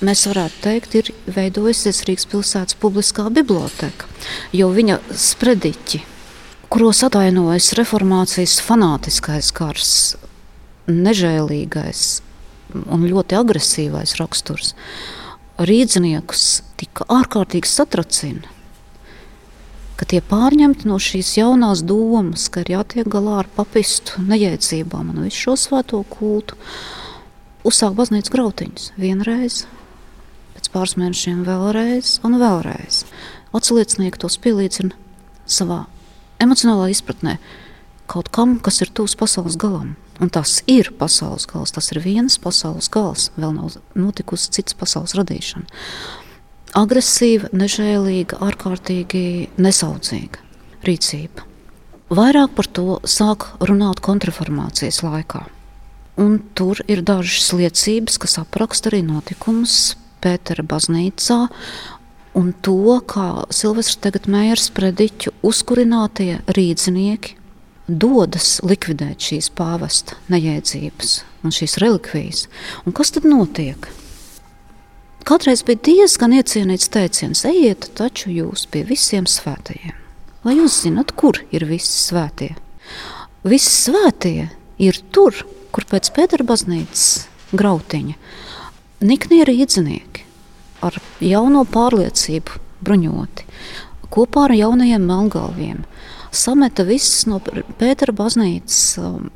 Mēs 0.03 0.25
varētu 0.27 0.61
teikt, 0.65 0.95
ir 0.99 1.11
veidojusies 1.31 2.03
Rīgas 2.07 2.27
pilsētas 2.31 2.77
publiskā 2.79 3.29
biblioteka, 3.33 4.09
jo 4.55 4.69
viņa 4.75 4.99
sprediķi, 5.15 6.01
kuros 6.73 7.03
atainojas 7.07 7.71
reformācijas 7.79 8.57
fanātiskais 8.65 9.51
gars, 9.55 9.93
nežēlīgais 10.91 12.07
un 12.83 13.05
ļoti 13.07 13.39
agresīvais 13.39 14.17
raksturs, 14.19 14.73
rīzniekus 15.61 16.47
tika 16.81 17.07
ārkārtīgi 17.13 17.69
satracina 17.69 18.52
ka 20.03 20.09
tie 20.11 20.19
pārņemti 20.19 20.89
no 20.89 20.97
šīs 20.99 21.29
jaunās 21.37 21.79
domas, 21.87 22.49
ka 22.51 22.65
ir 22.65 22.73
jātiek 22.73 23.07
galā 23.07 23.37
ar 23.39 23.47
papistu 23.55 24.19
nejēdzībām 24.27 25.13
un 25.13 25.21
visu 25.23 25.45
šo 25.45 25.53
svēto 25.61 26.01
kultu. 26.11 26.57
Uzsāk 27.63 27.95
baznīcas 27.95 28.33
grautiņus 28.33 28.89
vienreiz, 28.99 29.61
pēc 30.57 30.67
pāris 30.73 30.97
mēnešiem 30.99 31.45
vēlreiz 31.47 32.17
un 32.27 32.35
vēlreiz. 32.41 33.05
Atsliecinieki 33.55 34.19
tos 34.19 34.35
pielīdzina 34.43 34.91
savā 35.47 35.85
emocionālā 36.43 36.89
izpratnē 36.91 37.37
kaut 38.11 38.27
kam, 38.35 38.57
kas 38.59 38.81
ir 38.83 38.91
tūs 38.91 39.15
pasaules 39.15 39.55
galam. 39.55 39.95
Un 40.19 40.29
tas 40.29 40.59
ir 40.67 40.91
pasaules 40.99 41.47
gals, 41.47 41.71
tas 41.73 41.87
ir 41.95 42.03
viens 42.03 42.35
pasaules 42.43 42.91
gals, 42.91 43.31
vēl 43.39 43.55
nav 43.55 43.79
notikusi 43.95 44.51
cits 44.59 44.75
pasaules 44.77 45.15
radīšana 45.15 46.22
agresīva, 46.77 47.49
nežēlīga, 47.55 48.39
ārkārtīgi 48.43 49.25
nesaudzīga 49.61 50.41
rīcība. 50.83 51.45
Vairāk 52.13 52.53
par 52.57 52.67
to 52.69 52.99
sāk 53.09 53.47
runāt 53.63 54.03
kontraformācijas 54.03 55.01
laikā. 55.05 55.45
Un 56.21 56.37
tur 56.53 56.83
ir 56.85 57.01
dažas 57.01 57.47
liecības, 57.57 58.19
kas 58.21 58.37
apraksta 58.41 58.91
arī 58.91 59.01
notikumus 59.05 59.95
Pētera 60.23 60.63
baznīcā 60.63 61.39
un 62.37 62.51
to, 62.65 62.99
kā 63.09 63.45
Silvestris 63.53 63.99
tagad 64.03 64.29
mērs 64.31 64.69
prediķu 64.75 65.33
uzkurinātie 65.45 66.37
rīdzinieki 66.53 67.35
dodas 67.87 68.59
likvidēt 68.63 69.25
šīs 69.25 69.49
pāvesta 69.57 70.15
nejēdzības 70.31 71.17
un 71.43 71.55
šīs 71.55 71.77
relikvijas. 71.83 72.45
Un 72.85 72.95
kas 72.95 73.11
tad 73.15 73.27
notiek? 73.27 73.89
Kādreiz 75.23 75.61
bija 75.63 75.79
diezgan 75.87 76.33
iecienīts 76.35 76.89
teiciens: 76.91 77.45
ejiet 77.47 77.87
taču 77.95 78.31
jūs 78.33 78.65
pie 78.71 78.83
visiem 78.87 79.27
svētajiem. 79.29 79.95
Lai 80.43 80.57
jūs 80.57 80.81
zinat, 80.83 81.13
kur 81.15 81.39
ir 81.55 81.63
visi 81.69 81.95
svētie. 82.09 82.49
Visi 83.47 83.71
svētie 83.71 84.49
ir 84.83 84.99
tur, 85.15 85.45
kur 85.71 85.87
pēc 85.87 86.09
Pētera 86.15 86.43
baznīcas 86.47 87.29
grautiņa 87.55 88.17
niknie 89.03 89.43
rīdzinieki 89.47 90.25
ar 90.83 90.97
jauno 91.23 91.63
pārliecību 91.71 92.59
bruņoti, 92.83 93.47
kopā 94.11 94.47
ar 94.49 94.55
jaunajiem 94.57 95.07
melngalviem, 95.07 95.83
sameta 96.35 96.83
visas 96.87 97.23
no 97.31 97.39
Pētera 97.79 98.15
baznīcas 98.15 98.81
um, 98.99 99.31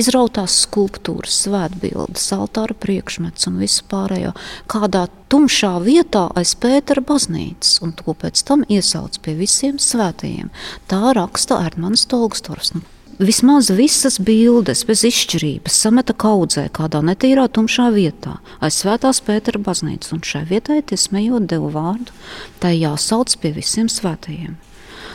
izrautās 0.00 0.56
skulptūras, 0.64 1.36
svētbildes, 1.46 2.26
altāra 2.36 2.76
priekšmets 2.80 3.48
un 3.50 3.58
visu 3.62 3.84
pārējo 3.90 4.32
kādā 4.70 5.06
tumšā 5.32 5.74
vietā 5.84 6.26
aiz 6.38 6.56
Pētera 6.58 7.04
baznīcas, 7.06 7.78
un 7.84 7.92
to 7.98 8.14
pēc 8.16 8.42
tam 8.48 8.64
iesauc 8.68 9.20
pie 9.24 9.36
visiem 9.38 9.78
svētajiem. 9.82 10.48
Tā 10.90 11.12
raksta 11.16 11.60
Erdmans 11.66 12.06
Tolgstors. 12.10 12.74
Nu, 12.76 12.82
Vismaz 13.20 13.68
visas 13.76 14.14
bildes 14.24 14.80
bez 14.88 15.02
izšķirības 15.04 15.74
sameta 15.82 16.14
kaudzē 16.16 16.62
kādā 16.72 17.02
netīrā 17.04 17.44
tumšā 17.52 17.90
vietā 17.92 18.38
aiz 18.64 18.78
svētās 18.80 19.20
Pētera 19.26 19.60
baznīcas, 19.60 20.14
un 20.16 20.22
šai 20.24 20.46
vietai 20.48 20.78
tie 20.80 20.96
smējot 20.96 21.44
devu 21.50 21.68
vārdu, 21.74 22.16
tai 22.64 22.78
jāsauc 22.78 23.34
pie 23.42 23.52
visiem 23.58 23.90
svētajiem. 23.92 24.56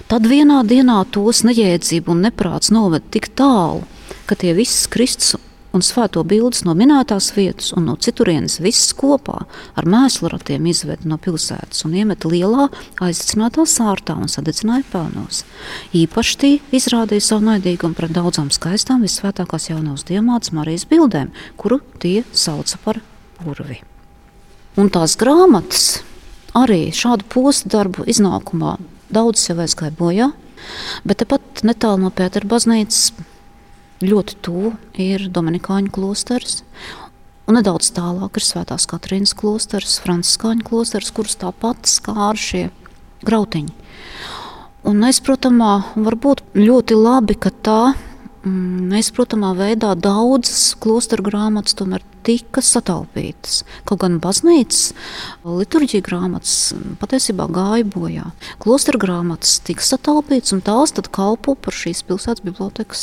Tad 0.06 0.30
vienā 0.30 0.60
dienā 0.70 1.00
tos 1.10 1.42
nejēdzību 1.50 2.14
un 2.14 2.22
neprāts 2.28 2.70
noved 2.70 3.10
tik 3.10 3.32
tālu, 3.34 3.82
ka 4.26 4.38
tie 4.40 4.54
visas 4.58 4.88
Kristus 4.92 5.36
un 5.76 5.84
svēto 5.84 6.24
bildes 6.28 6.64
no 6.66 6.74
minētās 6.78 7.32
vietas 7.36 7.74
un 7.76 7.90
no 7.90 7.96
citurienes 8.00 8.58
visas 8.64 8.94
kopā 8.96 9.42
ar 9.76 9.88
mēslu 9.90 10.30
ratiem 10.32 10.70
izveda 10.72 11.08
no 11.10 11.18
pilsētas 11.22 11.84
un 11.88 11.98
iemeta 12.00 12.32
lielā 12.32 12.70
aizcinātā 13.04 13.66
sārtā 13.70 14.16
un 14.16 14.32
sadedzināja 14.32 14.88
pelnos. 14.94 15.44
Īpaši 15.96 16.40
tī 16.42 16.52
izrādīja 16.80 17.28
savu 17.28 17.50
naidīgumu 17.50 17.98
pret 17.98 18.16
daudzām 18.16 18.52
skaistām 18.56 19.04
visvētākās 19.06 19.70
jaunās 19.72 20.08
diamātas 20.08 20.56
Marijas 20.56 20.88
bildēm, 20.90 21.34
kuru 21.60 21.82
tie 22.00 22.24
sauca 22.32 22.80
par 22.86 23.02
burvi. 23.44 23.82
Un 24.80 24.92
tās 24.92 25.16
grāmatas 25.20 26.02
arī 26.56 26.88
šādu 26.96 27.28
postu 27.32 27.72
darbu 27.76 28.08
iznākumā 28.12 28.78
daudz 29.12 29.50
jau 29.50 29.60
aizgāja 29.64 29.96
bojā, 29.96 30.32
bet 31.04 31.22
tepat 31.22 31.64
netālu 31.68 32.08
no 32.08 32.12
Pētera 32.16 32.48
baznīcas 32.48 33.12
Ļoti 34.06 34.38
tuvu 34.46 34.74
ir 35.02 35.30
Dominikāņu 35.34 35.90
klosters. 35.96 36.60
Un 37.46 37.58
nedaudz 37.58 37.92
tālāk 37.96 38.38
ir 38.38 38.46
Svētās 38.46 38.86
Katrīnas 38.90 39.34
klosters, 39.38 40.00
Franciskāņu 40.04 40.66
klosters, 40.68 41.12
kurus 41.16 41.38
tāpat 41.42 41.90
skāra 41.90 42.38
šie 42.38 42.64
grautiņi. 43.26 43.74
Un 44.86 45.00
neizprotamā, 45.02 45.72
varbūt 45.98 46.44
ļoti 46.58 46.98
labi, 47.00 47.38
ka 47.42 47.50
tā 47.66 47.80
mm, 48.46 48.90
neizprotamā 48.94 49.54
veidā 49.58 49.94
daudzas 50.00 50.74
klosteru 50.82 51.26
grāmatas 51.28 51.78
tomēr 51.78 52.04
tika 52.26 52.64
sataupītas. 52.66 53.64
Kaut 53.86 54.02
gan 54.02 54.18
baznīcas 54.24 54.94
liturģija 55.46 56.06
grāmatas 56.06 56.74
patiesībā 57.02 57.48
gāja 57.54 57.86
bojā. 57.94 58.28
Klosteru 58.64 59.02
grāmatas 59.02 59.60
tika 59.66 59.86
sataupītas, 59.86 60.56
un 60.56 60.64
tās 60.66 60.96
kalpo 61.14 61.56
par 61.56 61.76
šīs 61.76 62.06
pilsētas 62.08 62.46
bibliotekas 62.46 63.02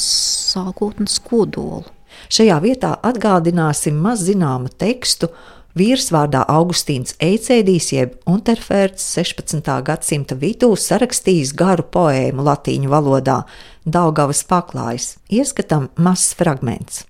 sākotnes 0.53 1.21
kodolu. 1.23 1.87
Šajā 2.33 2.59
vietā 2.63 2.95
atgādināsim 3.03 3.99
maz 4.03 4.25
zināmu 4.27 4.73
tekstu. 4.79 5.31
Vīrs 5.73 6.11
vārdā 6.13 6.43
Augustīns 6.53 7.15
Eicēdīs, 7.23 7.87
jeb 7.95 8.19
Unterferts 8.29 9.07
16. 9.17 9.71
gadsimta 9.87 10.37
vidū 10.37 10.75
sarakstījis 10.77 11.55
garu 11.57 11.87
poēmu 11.95 12.45
latīņu 12.45 12.93
valodā 12.93 13.39
Daugavas 13.85 14.45
paklājas. 14.47 15.17
Ieskatam 15.27 15.89
mazs 15.99 16.37
fragments. 16.39 17.01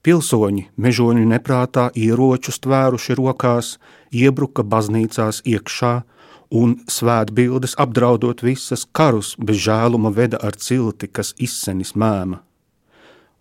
Pilsoņi, 0.00 0.70
mežoņu 0.80 1.26
neprātā 1.28 1.90
ieročus 1.92 2.56
tvēruši 2.64 3.18
rokās, 3.18 3.74
iebruka 4.08 4.64
baznīcās 4.64 5.42
iekšā, 5.44 5.92
un 6.56 6.78
svētbildes 6.88 7.76
apdraudot 7.76 8.40
visas 8.40 8.86
karus 8.96 9.34
bez 9.36 9.60
žēluma 9.60 10.08
veda 10.16 10.40
ar 10.40 10.56
cilti, 10.56 11.04
kas 11.04 11.34
izsenis 11.36 11.92
mēma. 11.92 12.40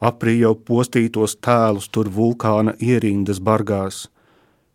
Aprī 0.04 0.42
jau 0.44 0.52
postītos 0.52 1.40
tēlus 1.40 1.88
tur 1.88 2.12
vulkāna 2.12 2.76
ierindas 2.76 3.40
bargās, 3.40 4.10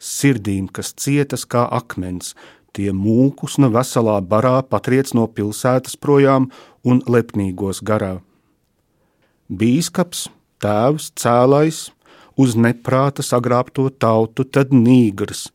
sirdīm, 0.01 0.73
kas 0.73 0.97
cietas 0.97 1.45
kā 1.45 1.69
akmens, 1.69 2.33
tie 2.73 2.93
mūkus 2.97 3.61
no 3.61 3.69
veselā 3.69 4.19
barā 4.25 4.63
patriec 4.65 5.13
no 5.13 5.29
pilsētas 5.29 6.01
projām 6.01 6.49
un 6.85 7.01
lepnīgos 7.09 7.83
garā. 7.85 8.19
Bīskaps, 9.49 10.29
tēvs, 10.63 11.11
cēlais, 11.21 11.89
uz 12.37 12.55
neprāta 12.57 13.25
sagrābto 13.25 13.89
tautu, 13.91 14.45
tad 14.45 14.73
nīgrs, 14.75 15.49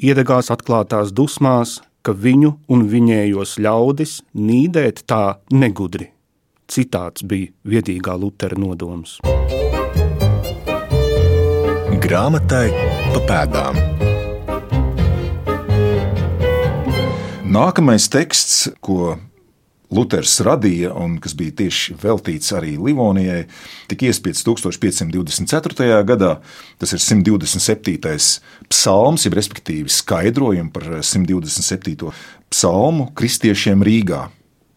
iedegās 0.00 0.50
atklātās 0.54 1.12
dusmās, 1.12 1.80
ka 2.04 2.12
viņu 2.12 2.52
un 2.68 2.84
viņējos 2.88 3.56
ļaudis 3.64 4.18
nīdēt 4.36 5.04
tā 5.08 5.38
negudri. 5.52 6.10
Citāts 6.68 7.24
bija 7.28 7.52
viedīgā 7.68 8.16
Lutera 8.16 8.56
nodoms. 8.60 9.18
Grāmatai 12.04 12.66
pa 13.12 13.20
pēdām. 13.28 13.78
Nākamais 17.54 18.08
teksts, 18.10 18.72
ko 18.84 19.14
Luters 19.94 20.40
radīja 20.42 20.92
un 20.98 21.18
kas 21.22 21.36
bija 21.38 21.54
tieši 21.62 21.94
veltīts 22.02 22.50
arī 22.56 22.74
Livonijai, 22.80 23.44
tika 23.90 24.08
iespiedts 24.08 24.42
1524. 24.46 26.00
gadā. 26.08 26.32
Tas 26.82 26.94
ir 26.96 27.02
127. 27.02 28.40
psalms, 28.72 29.26
jeb 29.26 29.36
respektīvi 29.38 29.92
skaidrojumi 29.92 30.72
par 30.74 30.88
127. 31.00 32.10
psalmu 32.50 33.12
kristiešiem 33.14 33.84
Rīgā 33.86 34.26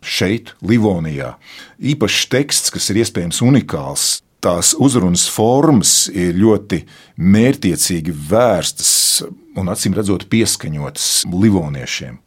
šeit, 0.08 0.54
Livonijā. 0.62 1.34
Īpašs 1.82 2.30
teksts, 2.32 2.72
kas 2.74 2.92
ir 2.92 3.02
iespējams 3.04 3.42
unikāls. 3.46 4.08
Tās 4.44 4.76
uzrunas 4.78 5.26
formas 5.34 6.06
ir 6.14 6.38
ļoti 6.38 6.84
mērķiecīgi 7.18 8.14
vērstas 8.30 8.94
un 9.58 9.74
acīm 9.74 9.98
redzot 9.98 10.28
pieskaņotas 10.30 11.26
livoniešiem. 11.34 12.22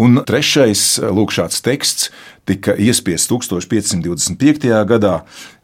Un 0.00 0.22
trešais 0.26 1.00
lūk, 1.12 1.32
šāds 1.34 1.62
teksts 1.64 2.10
tika 2.48 2.74
iespiests 2.74 3.30
1525. 3.30 4.70
gadā, 4.88 5.20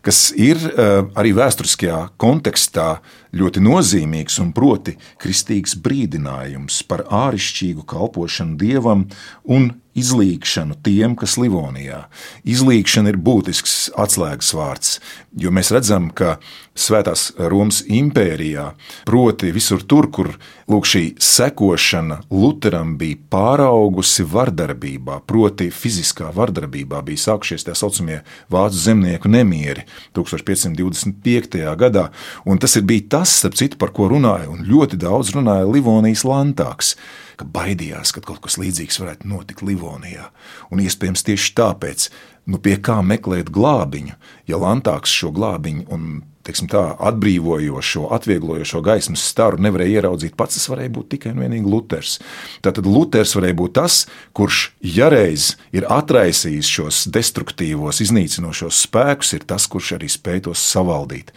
kas 0.07 0.31
ir 0.39 0.61
eh, 0.71 1.01
arī 1.19 1.33
vēsturiskajā 1.35 1.99
kontekstā 2.21 3.01
ļoti 3.37 3.63
nozīmīgs 3.65 4.39
un 4.43 4.53
proti 4.57 4.95
kristīgs 5.23 5.75
brīdinājums 5.83 6.83
par 6.89 7.03
āršķirīgu 7.11 7.83
kalpošanu 7.91 8.55
dievam 8.61 9.07
un 9.43 9.73
izlīgšanu 9.97 10.79
tiem, 10.85 11.17
kas 11.19 11.39
Livonijā. 11.41 12.05
Izlīgšana 12.47 13.13
ir 13.13 13.19
būtisks 13.19 13.77
atslēgas 13.99 14.53
vārds, 14.57 14.99
jo 15.37 15.53
mēs 15.55 15.73
redzam, 15.75 16.11
ka 16.15 16.37
Svētās 16.77 17.31
Romas 17.41 17.81
impērijā, 17.89 18.67
proti 19.09 19.49
visur 19.55 19.81
tur, 19.89 20.11
kur 20.13 20.29
lūk, 20.69 20.85
šī 20.85 21.03
sekošana 21.23 22.19
Lutheram 22.29 22.95
bija 23.01 23.17
pāraugusi 23.33 24.27
vardarbībā, 24.29 25.23
proti 25.25 25.71
fiziskā 25.73 26.29
vardarbībā, 26.37 27.01
bija 27.07 27.25
sākušies 27.25 27.65
tā 27.65 27.77
saucamie 27.79 28.21
vācu 28.53 28.83
zemnieku 28.83 29.33
nemieri 29.33 29.87
1525. 30.17 31.65
gadā, 31.81 32.11
un 32.45 32.61
tas 32.61 32.77
ir 32.77 32.85
bija 32.89 33.09
tas, 33.19 33.39
starp 33.41 33.57
citu, 33.57 33.81
par 33.81 33.95
ko 33.97 34.11
runāja, 34.13 34.51
un 34.53 34.67
ļoti 34.69 35.01
daudz 35.01 35.33
runāja 35.37 35.65
Livonijas 35.71 36.27
lantāks 36.29 36.97
ka 37.37 37.45
baidījās, 37.45 38.15
ka 38.17 38.23
kaut 38.25 38.41
kas 38.45 38.57
līdzīgs 38.61 39.01
varētu 39.03 39.29
notikt 39.29 39.65
Livonijā. 39.67 40.31
Un 40.73 40.81
iespējams 40.85 41.25
tieši 41.27 41.53
tāpēc, 41.59 42.09
nu 42.51 42.61
pie 42.63 42.79
kā 42.81 43.03
meklēt 43.05 43.53
glābiņu, 43.53 44.17
ja 44.49 44.61
Lantāks 44.63 45.13
šo 45.13 45.33
glābiņu 45.37 45.87
un 45.93 46.09
teiksim, 46.47 46.69
tā, 46.71 46.83
atbrīvojošo, 47.11 48.07
atvieglojošo 48.17 48.81
gaismas 48.87 49.25
staru 49.27 49.61
nevarēja 49.63 50.01
ieraudzīt 50.01 50.37
pats. 50.39 50.57
Tas 50.57 50.71
varēja 50.73 50.93
būt 50.95 51.11
tikai 51.15 51.35
un 51.35 51.43
vienīgi 51.45 51.71
Luters. 51.71 52.17
Tātad 52.65 52.89
Luters 52.89 53.35
varēja 53.37 53.59
būt 53.59 53.77
tas, 53.79 53.99
kurš, 54.37 54.63
ja 54.81 55.11
reiz 55.13 55.55
ir 55.77 55.89
atraisījis 55.93 56.73
šos 56.79 57.03
destruktīvos, 57.13 58.01
iznīcinošos 58.07 58.85
spēkus, 58.87 59.35
ir 59.37 59.47
tas, 59.49 59.69
kurš 59.71 59.97
arī 59.99 60.11
spēj 60.13 60.47
tos 60.49 60.63
savaldīt. 60.65 61.35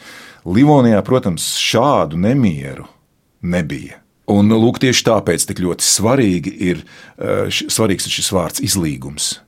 Livonijā, 0.48 1.02
protams, 1.06 1.52
šādu 1.60 2.20
nemieru 2.22 2.88
nebija. 3.42 4.00
Un 4.30 4.52
lūk, 4.54 4.78
tieši 4.82 5.08
tāpēc 5.08 5.48
tik 5.50 5.62
ļoti 5.64 5.86
svarīgi 5.86 6.52
ir, 6.70 6.84
eh, 7.18 7.50
svarīgs 7.50 8.06
ir 8.06 8.14
šis 8.14 8.32
vārds 8.36 8.62
izlīgums. 8.62 9.40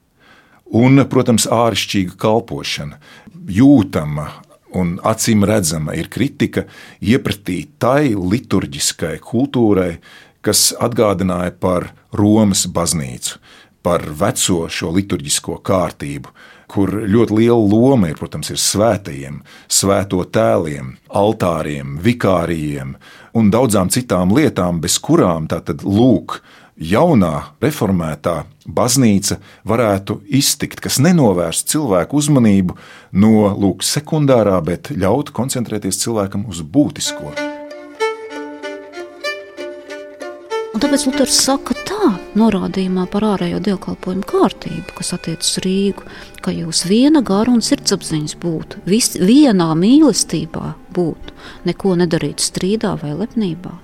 Un, 0.71 1.03
protams, 1.11 1.45
āršķirīga 1.51 2.15
kalpošana, 2.17 2.97
jūtama 3.45 4.29
un 4.77 4.97
acīm 5.03 5.45
redzama 5.47 5.95
ir 5.97 6.09
kritika 6.11 6.65
iepratī 7.01 7.63
tai 7.79 8.13
liturģiskai 8.15 9.17
kultūrai, 9.23 9.97
kas 10.41 10.71
atgādināja 10.81 11.53
par 11.61 11.91
Romas 12.17 12.65
baznīcu, 12.67 13.37
par 13.81 14.05
veco 14.17 14.65
šo 14.69 14.91
liturģisko 14.95 15.57
kārtību, 15.65 16.31
kur 16.71 16.93
ļoti 17.03 17.37
liela 17.41 17.59
loma 17.59 18.11
ir, 18.11 18.17
protams, 18.19 18.51
ir 18.53 18.59
svētajiem, 18.61 19.41
svēto 19.67 20.23
tēliem, 20.23 20.95
altāriem, 21.09 21.97
vikārijiem 22.03 22.95
un 23.37 23.51
daudzām 23.51 23.91
citām 23.91 24.31
lietām, 24.35 24.79
bez 24.83 24.97
kurām 25.03 25.49
tātad 25.51 25.83
lūk. 25.83 26.39
Jaunā 26.81 27.51
reformētā 27.61 28.39
baznīca 28.65 29.35
varētu 29.69 30.15
iztikt, 30.33 30.79
kas 30.81 30.97
nenovērst 30.97 31.69
cilvēku 31.69 32.17
uzmanību 32.17 32.73
no 33.21 33.51
lūk, 33.53 33.85
sekundārā, 33.85 34.55
bet 34.65 34.89
ļautu 34.89 35.35
koncentrēties 35.37 36.01
cilvēkam 36.01 36.47
uz 36.49 36.63
būtisko. 36.65 37.35
Un 40.71 40.81
tāpēc 40.81 41.05
Luters 41.05 41.37
saka, 41.37 41.77
tā 41.85 42.15
norādījumā 42.41 43.05
par 43.13 43.27
ārējo 43.35 43.61
dievkalpojumu 43.61 44.25
kārtību, 44.33 44.95
kas 44.97 45.13
attiecas 45.13 45.53
uz 45.53 45.61
Rīgu, 45.67 46.07
ka 46.41 46.55
jūs 46.55 46.87
viena 46.89 47.21
gara 47.21 47.53
un 47.53 47.61
sirdsapziņas 47.61 48.39
būtu, 48.41 48.81
vis, 48.89 49.13
vienā 49.21 49.69
mīlestībā 49.77 50.73
būtu, 50.97 51.37
neko 51.69 51.93
nedarīt 52.01 52.41
strīdā 52.41 52.97
vai 53.03 53.13
lepnībā. 53.21 53.77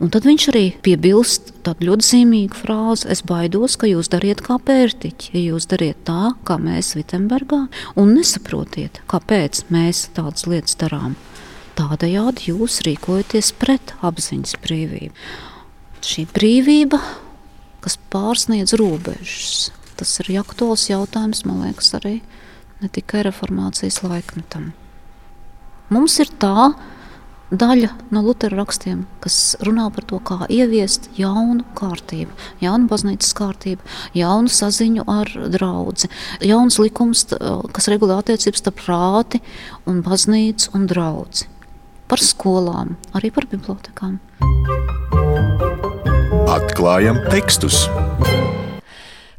Un 0.00 0.10
tad 0.12 0.26
viņš 0.26 0.46
arī 0.52 0.64
piebilst 0.84 1.52
tādu 1.66 1.90
ļoti 1.90 2.06
zīmīgu 2.08 2.58
frāzi: 2.58 3.08
Es 3.12 3.22
baidos, 3.26 3.76
ka 3.80 3.88
jūs 3.88 4.10
dariet 4.12 4.42
kā 4.44 4.58
pērtiķi, 4.62 5.32
ja 5.36 5.42
jūs 5.52 5.68
dariet 5.70 6.02
tā, 6.08 6.32
kā 6.48 6.58
mēs 6.60 6.94
Vitsenburgā, 6.96 7.66
un 8.00 8.14
nesaprotiet, 8.16 9.02
kāpēc 9.10 9.66
mēs 9.72 10.08
tādas 10.16 10.48
lietas 10.48 10.78
darām. 10.80 11.16
Tādējādi 11.76 12.50
jūs 12.54 12.80
rīkojaties 12.86 13.52
pret 13.60 13.92
apziņas 14.06 14.56
brīvību. 14.64 15.12
Šī 16.06 16.24
brīvība, 16.32 17.00
kas 17.84 17.98
pārsniedz 18.12 18.72
robežas, 18.80 19.70
tas 20.00 20.12
ir 20.22 20.32
aktuāls 20.40 20.88
jautājums, 20.88 21.44
man 21.48 21.66
liekas, 21.66 21.92
arī 21.98 22.20
ne 22.80 22.88
tikai 22.92 23.26
reformācijas 23.26 24.02
laikmetam. 24.04 24.70
Mums 25.92 26.16
ir 26.22 26.32
tā 26.40 26.72
daļa 27.50 27.90
no 28.10 28.22
Lutera 28.26 28.58
rakstiem, 28.58 29.04
kas 29.22 29.56
runā 29.64 29.86
par 29.94 30.06
to, 30.08 30.18
kā 30.18 30.46
ieviest 30.50 31.10
jaunu 31.18 31.64
kārtību, 31.78 32.32
jaunu 32.62 32.90
baznīcas 32.90 33.34
kārtību, 33.38 33.82
jaunu 34.18 34.50
saziņu 34.50 35.06
ar 35.10 35.30
draugu, 35.54 36.08
jauns 36.42 36.80
likums, 36.82 37.26
kas 37.72 37.90
regulē 37.92 38.18
attiecības 38.20 38.64
starp 38.64 38.80
prāti 38.82 39.42
un 39.86 40.02
baznīcu 40.06 40.74
un 40.74 40.88
draugu 40.90 41.46
par 42.06 42.22
skolām, 42.22 42.94
arī 43.18 43.32
par 43.34 43.48
bibliotekām. 43.50 44.20
Atklājam 46.46 47.18
tekstus! 47.30 47.86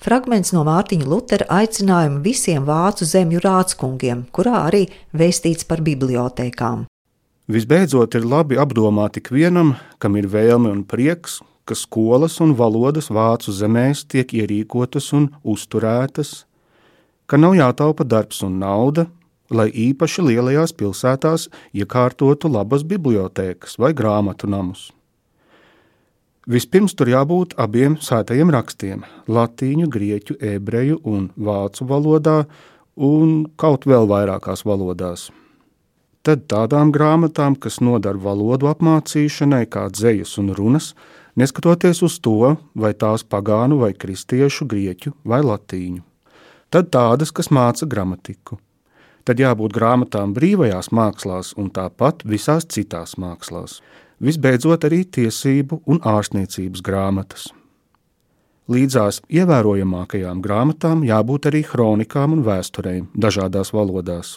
Fragments 0.03 0.53
no 0.55 0.61
Mārtiņa 0.67 1.07
Lutera 1.07 1.47
aicinājuma 1.61 2.21
visiem 2.23 2.67
vācu 2.67 3.07
zemju 3.07 3.41
rāckungiem, 3.43 4.27
kurā 4.31 4.67
arī 4.69 4.85
vēstīts 5.15 5.67
par 5.67 5.83
bibliotēkām. 5.83 6.85
Visbeidzot, 7.47 8.12
ir 8.19 8.25
labi 8.27 8.57
apdomāt 8.60 9.21
ikvienam, 9.21 9.77
kam 10.03 10.17
ir 10.19 10.25
vēlme 10.27 10.67
un 10.67 10.81
prieks, 10.83 11.38
ka 11.63 11.77
skolas 11.79 12.41
un 12.43 12.51
valodas 12.60 13.07
vācu 13.07 13.53
zemēs 13.55 14.01
tiek 14.12 14.33
ierīkotas 14.36 15.13
un 15.15 15.29
uzturētas, 15.47 16.43
ka 17.23 17.39
nav 17.39 17.55
jātaupa 17.55 18.03
darbs 18.03 18.43
un 18.43 18.60
nauda, 18.60 19.07
lai 19.47 19.69
īpaši 19.71 20.27
lielajās 20.27 20.75
pilsētās 20.75 21.47
iekārtotu 21.71 22.51
labas 22.51 22.83
bibliotēkas 22.83 23.79
vai 23.79 23.93
grāmatu 23.95 24.51
namus. 24.51 24.89
Vispirms 26.51 26.99
tur 26.99 27.07
jābūt 27.15 27.55
abiem 27.55 27.95
sētajiem 27.95 28.51
rakstiem- 28.51 29.07
latīņu, 29.39 29.88
grieķu, 29.88 30.36
ebreju 30.43 30.99
un 31.03 31.31
vācu 31.39 31.88
valodā, 31.88 32.45
un 32.95 33.45
kaut 33.55 33.88
vēl 33.88 34.07
vairākās 34.07 34.67
valodās. 34.67 35.29
Tad 36.27 36.43
tādām 36.51 36.91
grāmatām, 36.91 37.55
kas 37.55 37.79
nodara 37.79 38.19
valodu 38.19 38.67
apmācīšanai, 38.67 39.63
kā 39.71 39.85
dzējas 39.95 40.35
un 40.41 40.51
runas, 40.57 40.91
neskatoties 41.39 42.03
uz 42.03 42.19
to, 42.19 42.57
vai 42.75 42.91
tās 42.91 43.23
pagānu 43.23 43.79
vai 43.85 43.93
kristiešu, 43.95 44.67
grieķu 44.67 45.15
vai 45.23 45.39
latīņu. 45.45 46.03
Tad 46.67 46.91
tādas, 46.91 47.31
kas 47.31 47.47
māca 47.47 47.87
gramatiku 47.87 48.59
tad 49.27 49.41
jābūt 49.43 49.75
grāmatām 49.75 50.31
brīvajās 50.35 50.93
mākslās 50.95 51.51
un 51.59 51.67
tāpat 51.75 52.23
visās 52.23 52.67
citās 52.71 53.17
mākslās. 53.19 53.81
Visbeidzot, 54.23 54.87
arī 54.87 55.03
tiesību 55.03 55.81
un 55.85 55.99
ārstniecības 56.07 56.83
grāmatas. 56.85 57.49
Līdzās 58.71 59.19
ievērojamākajām 59.31 60.39
grāmatām 60.43 61.03
jābūt 61.07 61.51
arī 61.51 61.61
kronikām 61.67 62.35
un 62.35 62.43
vēsturēm 62.47 63.11
dažādās 63.15 63.71
valodās, 63.75 64.35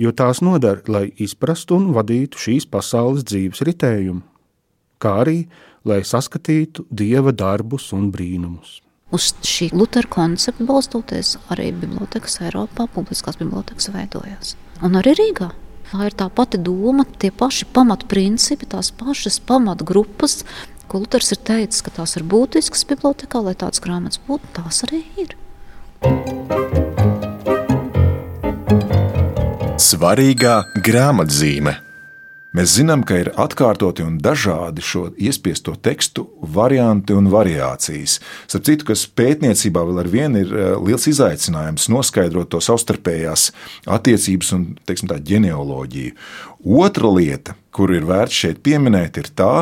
jo 0.00 0.12
tās 0.16 0.40
noder, 0.44 0.82
lai 0.88 1.10
izprastu 1.20 1.76
un 1.76 1.90
vadītu 1.96 2.40
šīs 2.40 2.68
pasaules 2.70 3.26
dzīves 3.28 3.64
ritējumu, 3.68 4.22
kā 5.00 5.16
arī 5.24 5.42
lai 5.84 6.02
saskatītu 6.04 6.86
dieva 6.90 7.32
darbus 7.32 7.90
un 7.96 8.10
brīnumus. 8.12 8.80
Uz 9.10 9.32
šī 9.42 9.72
Lutera 9.74 10.06
koncepta 10.06 10.64
balstoties, 10.68 11.34
arī 11.50 11.72
bibliotekas 11.74 12.38
Eiropā, 12.44 12.86
publiskās 12.94 13.40
bibliotekas 13.40 13.90
veidojās. 13.90 14.54
Un 14.86 15.00
arī 15.00 15.16
Rīgā. 15.18 15.50
Tā 15.90 16.04
ir 16.06 16.14
tā 16.14 16.28
pati 16.30 16.60
doma, 16.62 17.02
tie 17.18 17.32
paši 17.34 17.66
pamatprincipi, 17.74 18.68
tās 18.70 18.92
pašas 18.94 19.40
pamatgrupas, 19.42 20.44
ko 20.86 21.02
Luters 21.02 21.32
ir 21.34 21.40
teicis, 21.42 21.82
ka 21.82 21.90
tās 21.98 22.14
ir 22.20 22.26
būtiskas 22.30 22.86
bibliotekā, 22.92 23.42
lai 23.42 23.56
tādas 23.58 23.82
grāmatas 23.82 24.22
būtu, 24.28 24.54
tās 24.60 24.84
arī 24.86 25.02
ir. 25.18 25.34
Svarīgā 29.80 30.58
grāmatzīme. 30.84 31.72
Mēs 32.52 32.72
zinām, 32.74 33.00
ka 33.06 33.16
ir 33.16 33.30
atkārtoti 33.40 34.02
un 34.04 34.18
dažādi 34.20 34.82
šo 34.84 35.06
iespiesto 35.16 35.72
tekstu 35.80 36.26
varianti 36.56 37.14
un 37.16 37.30
variācijas. 37.32 38.18
Starp 38.50 38.66
citu, 38.66 38.88
kas 38.90 39.06
pētniecībā 39.06 39.84
vēl 39.86 40.02
ar 40.02 40.10
vienu 40.12 40.42
ir 40.42 40.52
eh, 40.52 40.72
liels 40.84 41.06
izaicinājums 41.08 41.88
noskaidrot 41.94 42.50
to 42.52 42.60
savstarpējās 42.66 43.46
attiecības 43.96 44.52
un 44.58 44.66
teiksim, 44.84 45.08
tā 45.14 45.16
ģenealoģiju. 45.30 46.12
Otra 46.82 47.14
lieta, 47.16 47.56
kur 47.72 47.94
ir 47.96 48.04
vērts 48.10 48.42
šeit 48.44 48.60
pieminēt, 48.66 49.22
ir 49.22 49.32
tā, 49.32 49.54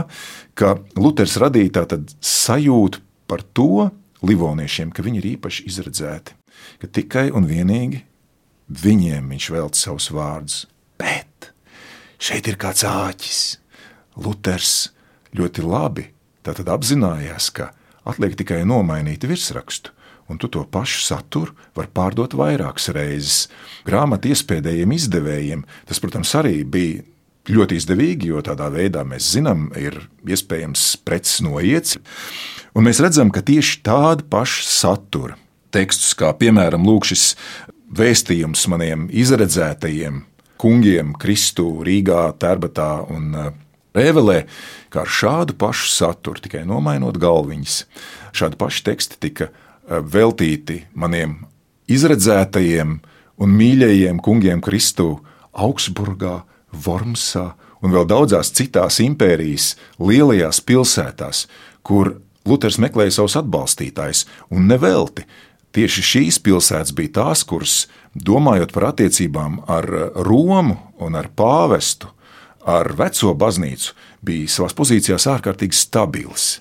ka 0.58 0.74
Luters 0.98 1.38
radīja 1.38 1.84
tādu 1.84 2.18
sajūtu 2.18 3.04
par 3.30 3.46
to 3.54 3.90
livoniešiem, 4.26 4.90
ka 4.90 5.06
viņi 5.06 5.22
ir 5.22 5.32
īpaši 5.36 5.68
izredzēti, 5.70 6.34
ka 6.82 6.90
tikai 6.98 7.28
un 7.30 7.46
vienīgi 7.46 8.07
viņiem 8.68 9.32
viņš 9.32 9.48
velta 9.54 9.78
savus 9.80 10.10
vārdus. 10.14 10.66
Bet 11.00 11.52
šeit 12.20 12.48
ir 12.50 12.58
kāds 12.60 12.84
āķis. 12.86 13.42
Luters 14.18 14.90
ļoti 15.36 15.62
labi 15.62 16.08
apzinājās, 16.48 17.50
ka 17.52 17.72
atliek 18.08 18.34
tikai 18.38 18.62
nomainīt 18.64 19.26
virsrakstu, 19.28 19.92
un 20.28 20.38
tu 20.40 20.48
to 20.48 20.64
pašu 20.64 21.02
saturu 21.04 21.54
vari 21.76 21.90
pārdot 21.92 22.34
vairākas 22.36 22.88
reizes. 22.96 23.48
Grāmatu 23.86 24.32
iespējamiem 24.32 24.96
izdevējiem 24.96 25.64
tas, 25.88 26.00
protams, 26.00 26.34
arī 26.40 26.64
bija 26.64 27.04
ļoti 27.48 27.78
izdevīgi, 27.80 28.32
jo 28.32 28.42
tādā 28.44 28.68
veidā 28.72 29.04
mēs 29.08 29.30
zinām, 29.36 29.70
ir 29.76 29.96
iespējams 30.28 30.98
preces 31.04 31.40
noiets. 31.44 31.96
Un 32.76 32.84
mēs 32.88 33.00
redzam, 33.00 33.32
ka 33.32 33.40
tieši 33.44 33.80
tāda 33.86 34.24
paša 34.28 34.66
satura 34.68 35.38
tekstus, 35.72 36.14
kā 36.16 36.32
piemēram 36.36 36.84
šis 37.04 37.34
vēstījums 37.88 38.66
maniem 38.70 39.06
izredzētajiem 39.12 40.22
kungiem 40.58 41.14
Kristu 41.18 41.70
Rīgā, 41.86 42.32
Tērbatā 42.40 42.90
un 43.14 43.30
eh, 43.38 43.52
Rēvelē, 43.98 44.42
kā 44.92 45.02
ar 45.06 45.10
šādu 45.10 45.56
pašu 45.58 45.88
saturu, 45.90 46.42
tikai 46.44 46.64
nomainot 46.68 47.16
galviņas. 47.18 47.78
Šādi 48.36 48.58
paši 48.60 48.84
teksti 48.90 49.20
tika 49.24 49.48
eh, 49.48 50.02
veltīti 50.02 50.82
maniem 50.98 51.40
izredzētajiem 51.88 52.98
un 53.38 53.56
mīļajiem 53.58 54.20
kungiem 54.24 54.62
Kristu 54.64 55.16
Augsburgā, 55.54 56.42
Vormsā 56.68 57.54
un 57.80 57.94
vēl 57.94 58.04
daudzās 58.10 58.50
citās 58.52 58.98
impērijas 59.00 59.70
lielajās 59.96 60.60
pilsētās, 60.68 61.46
kur 61.80 62.18
Luters 62.48 62.76
meklēja 62.80 63.14
savus 63.18 63.38
atbalstītājus, 63.40 64.26
un 64.52 64.68
nevelti 64.68 65.24
Tieši 65.76 66.04
šīs 66.10 66.38
pilsētas 66.40 66.94
bija 66.96 67.14
tās, 67.20 67.44
kuras, 67.44 67.82
domājot 68.14 68.72
par 68.72 68.90
attiecībām 68.92 69.60
ar 69.68 69.86
Romu 70.24 70.78
un 71.04 71.18
ar 71.18 71.28
pāvestu, 71.36 72.08
ar 72.68 72.92
veco 72.96 73.34
baznīcu, 73.38 73.92
bija 74.24 74.48
savās 74.52 74.76
pozīcijās 74.76 75.28
ārkārtīgi 75.30 75.76
stabilas. 75.76 76.58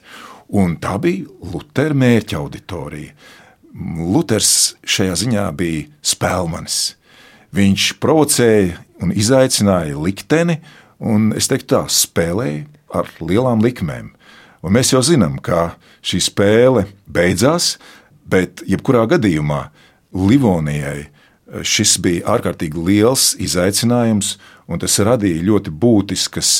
Un 0.48 0.78
tā 0.80 0.96
bija 1.04 1.28
Lutera 1.52 1.96
mērķa 1.98 2.38
auditorija. 2.40 3.16
Luters 3.78 4.76
šajā 4.88 5.16
ziņā 5.24 5.48
bija 5.58 5.88
spēlmanis. 6.02 6.96
Viņš 7.56 7.90
provocēja 8.04 8.78
un 9.04 9.12
izaicināja 9.16 9.98
likteni, 10.00 10.60
un 11.00 11.32
es 11.38 11.50
teiktu, 11.52 11.76
tā 11.76 11.84
spēlēja 11.92 12.66
ar 12.96 13.12
lielām 13.22 13.64
likmēm. 13.64 14.14
Un 14.66 14.74
mēs 14.74 14.92
jau 14.92 15.04
zinām, 15.06 15.38
ka 15.44 15.78
šī 16.02 16.20
spēle 16.28 16.88
beidzās 17.06 17.76
Bet, 18.28 18.64
jebkurā 18.68 19.06
gadījumā, 19.08 19.68
Livonijai 20.18 21.00
eh, 21.06 21.10
šis 21.64 21.98
bija 22.04 22.36
ārkārtīgi 22.36 22.84
liels 22.90 23.32
izaicinājums, 23.44 24.36
un 24.68 24.84
tas 24.84 25.00
radīja 25.00 25.46
ļoti 25.48 25.72
būtiskas 25.72 26.60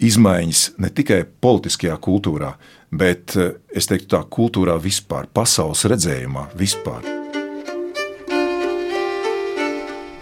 izmaiņas 0.00 0.64
ne 0.80 0.90
tikai 0.96 1.22
politiskajā 1.44 1.96
kultūrā, 2.02 2.54
bet 2.90 3.36
eh, 3.36 3.56
es 3.74 3.90
teiktu, 3.90 4.10
tā 4.16 4.24
kultūrā 4.26 4.80
vispār, 4.82 5.30
pasaules 5.34 5.86
redzējumā 5.90 6.50
vispār. 6.58 7.19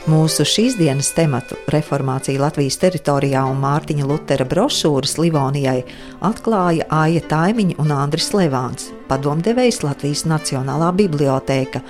Mūsu 0.09 0.41
šīs 0.49 0.79
dienas 0.79 1.11
tematu 1.13 1.59
reformācija 1.69 2.41
Latvijas 2.41 2.79
teritorijā 2.81 3.43
un 3.45 3.59
Mārtiņa 3.61 4.07
Lutera 4.09 4.47
brošūras 4.49 5.19
Livonijai 5.21 5.83
atklāja 6.25 6.87
Aija 6.97 7.21
Taimiņa 7.29 7.77
un 7.83 7.93
Andris 7.93 8.31
Levāns, 8.33 8.87
padomdevējs 9.11 9.83
Latvijas 9.85 10.23
Nacionālā 10.31 10.89
bibliotēka. 10.97 11.83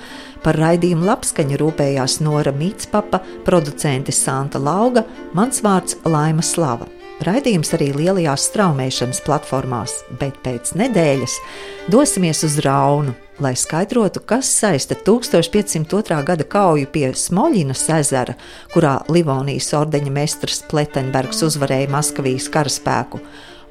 Par 0.43 0.59
raidījumu 0.59 1.07
labskaņu 1.07 1.61
rūpējās 1.63 2.17
Nora 2.25 2.51
Mītspapa, 2.59 3.21
producente 3.47 4.11
Santa 4.11 4.59
Lauga, 4.59 5.05
mans 5.31 5.63
vārds 5.63 5.95
Laima 6.03 6.43
Slava. 6.43 6.89
Raidījums 7.23 7.71
arī 7.79 7.93
lielajās 8.01 8.49
straumēšanas 8.51 9.23
platformās, 9.23 9.95
bet 10.19 10.43
pēc 10.43 10.75
nedēļas 10.75 11.39
dosimies 11.87 12.43
uz 12.43 12.59
Raunu, 12.67 13.15
lai 13.39 13.55
skaidrotu, 13.55 14.21
kas 14.25 14.49
saista 14.59 14.95
1502. 14.95 16.23
gada 16.25 16.43
kauju 16.43 16.87
pie 16.93 17.11
Smoļinas 17.15 17.85
ezera, 17.99 18.35
kurā 18.73 18.99
Livonijas 19.11 19.71
ordeņa 19.77 20.13
mestrs 20.13 20.63
Pletenbergs 20.71 21.43
uzvarēja 21.47 21.89
Maskavijas 21.93 22.49
karaspēku, 22.53 23.21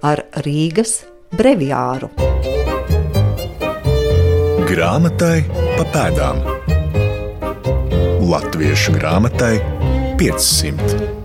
ar 0.02 0.24
Rīgas 0.46 1.02
breviāru. 1.34 2.10
Grāmatai 4.68 5.44
pa 5.50 5.86
pēdām 5.94 6.42
Latviešu 8.28 8.98
grāmatai 8.98 9.56
500. 10.20 11.17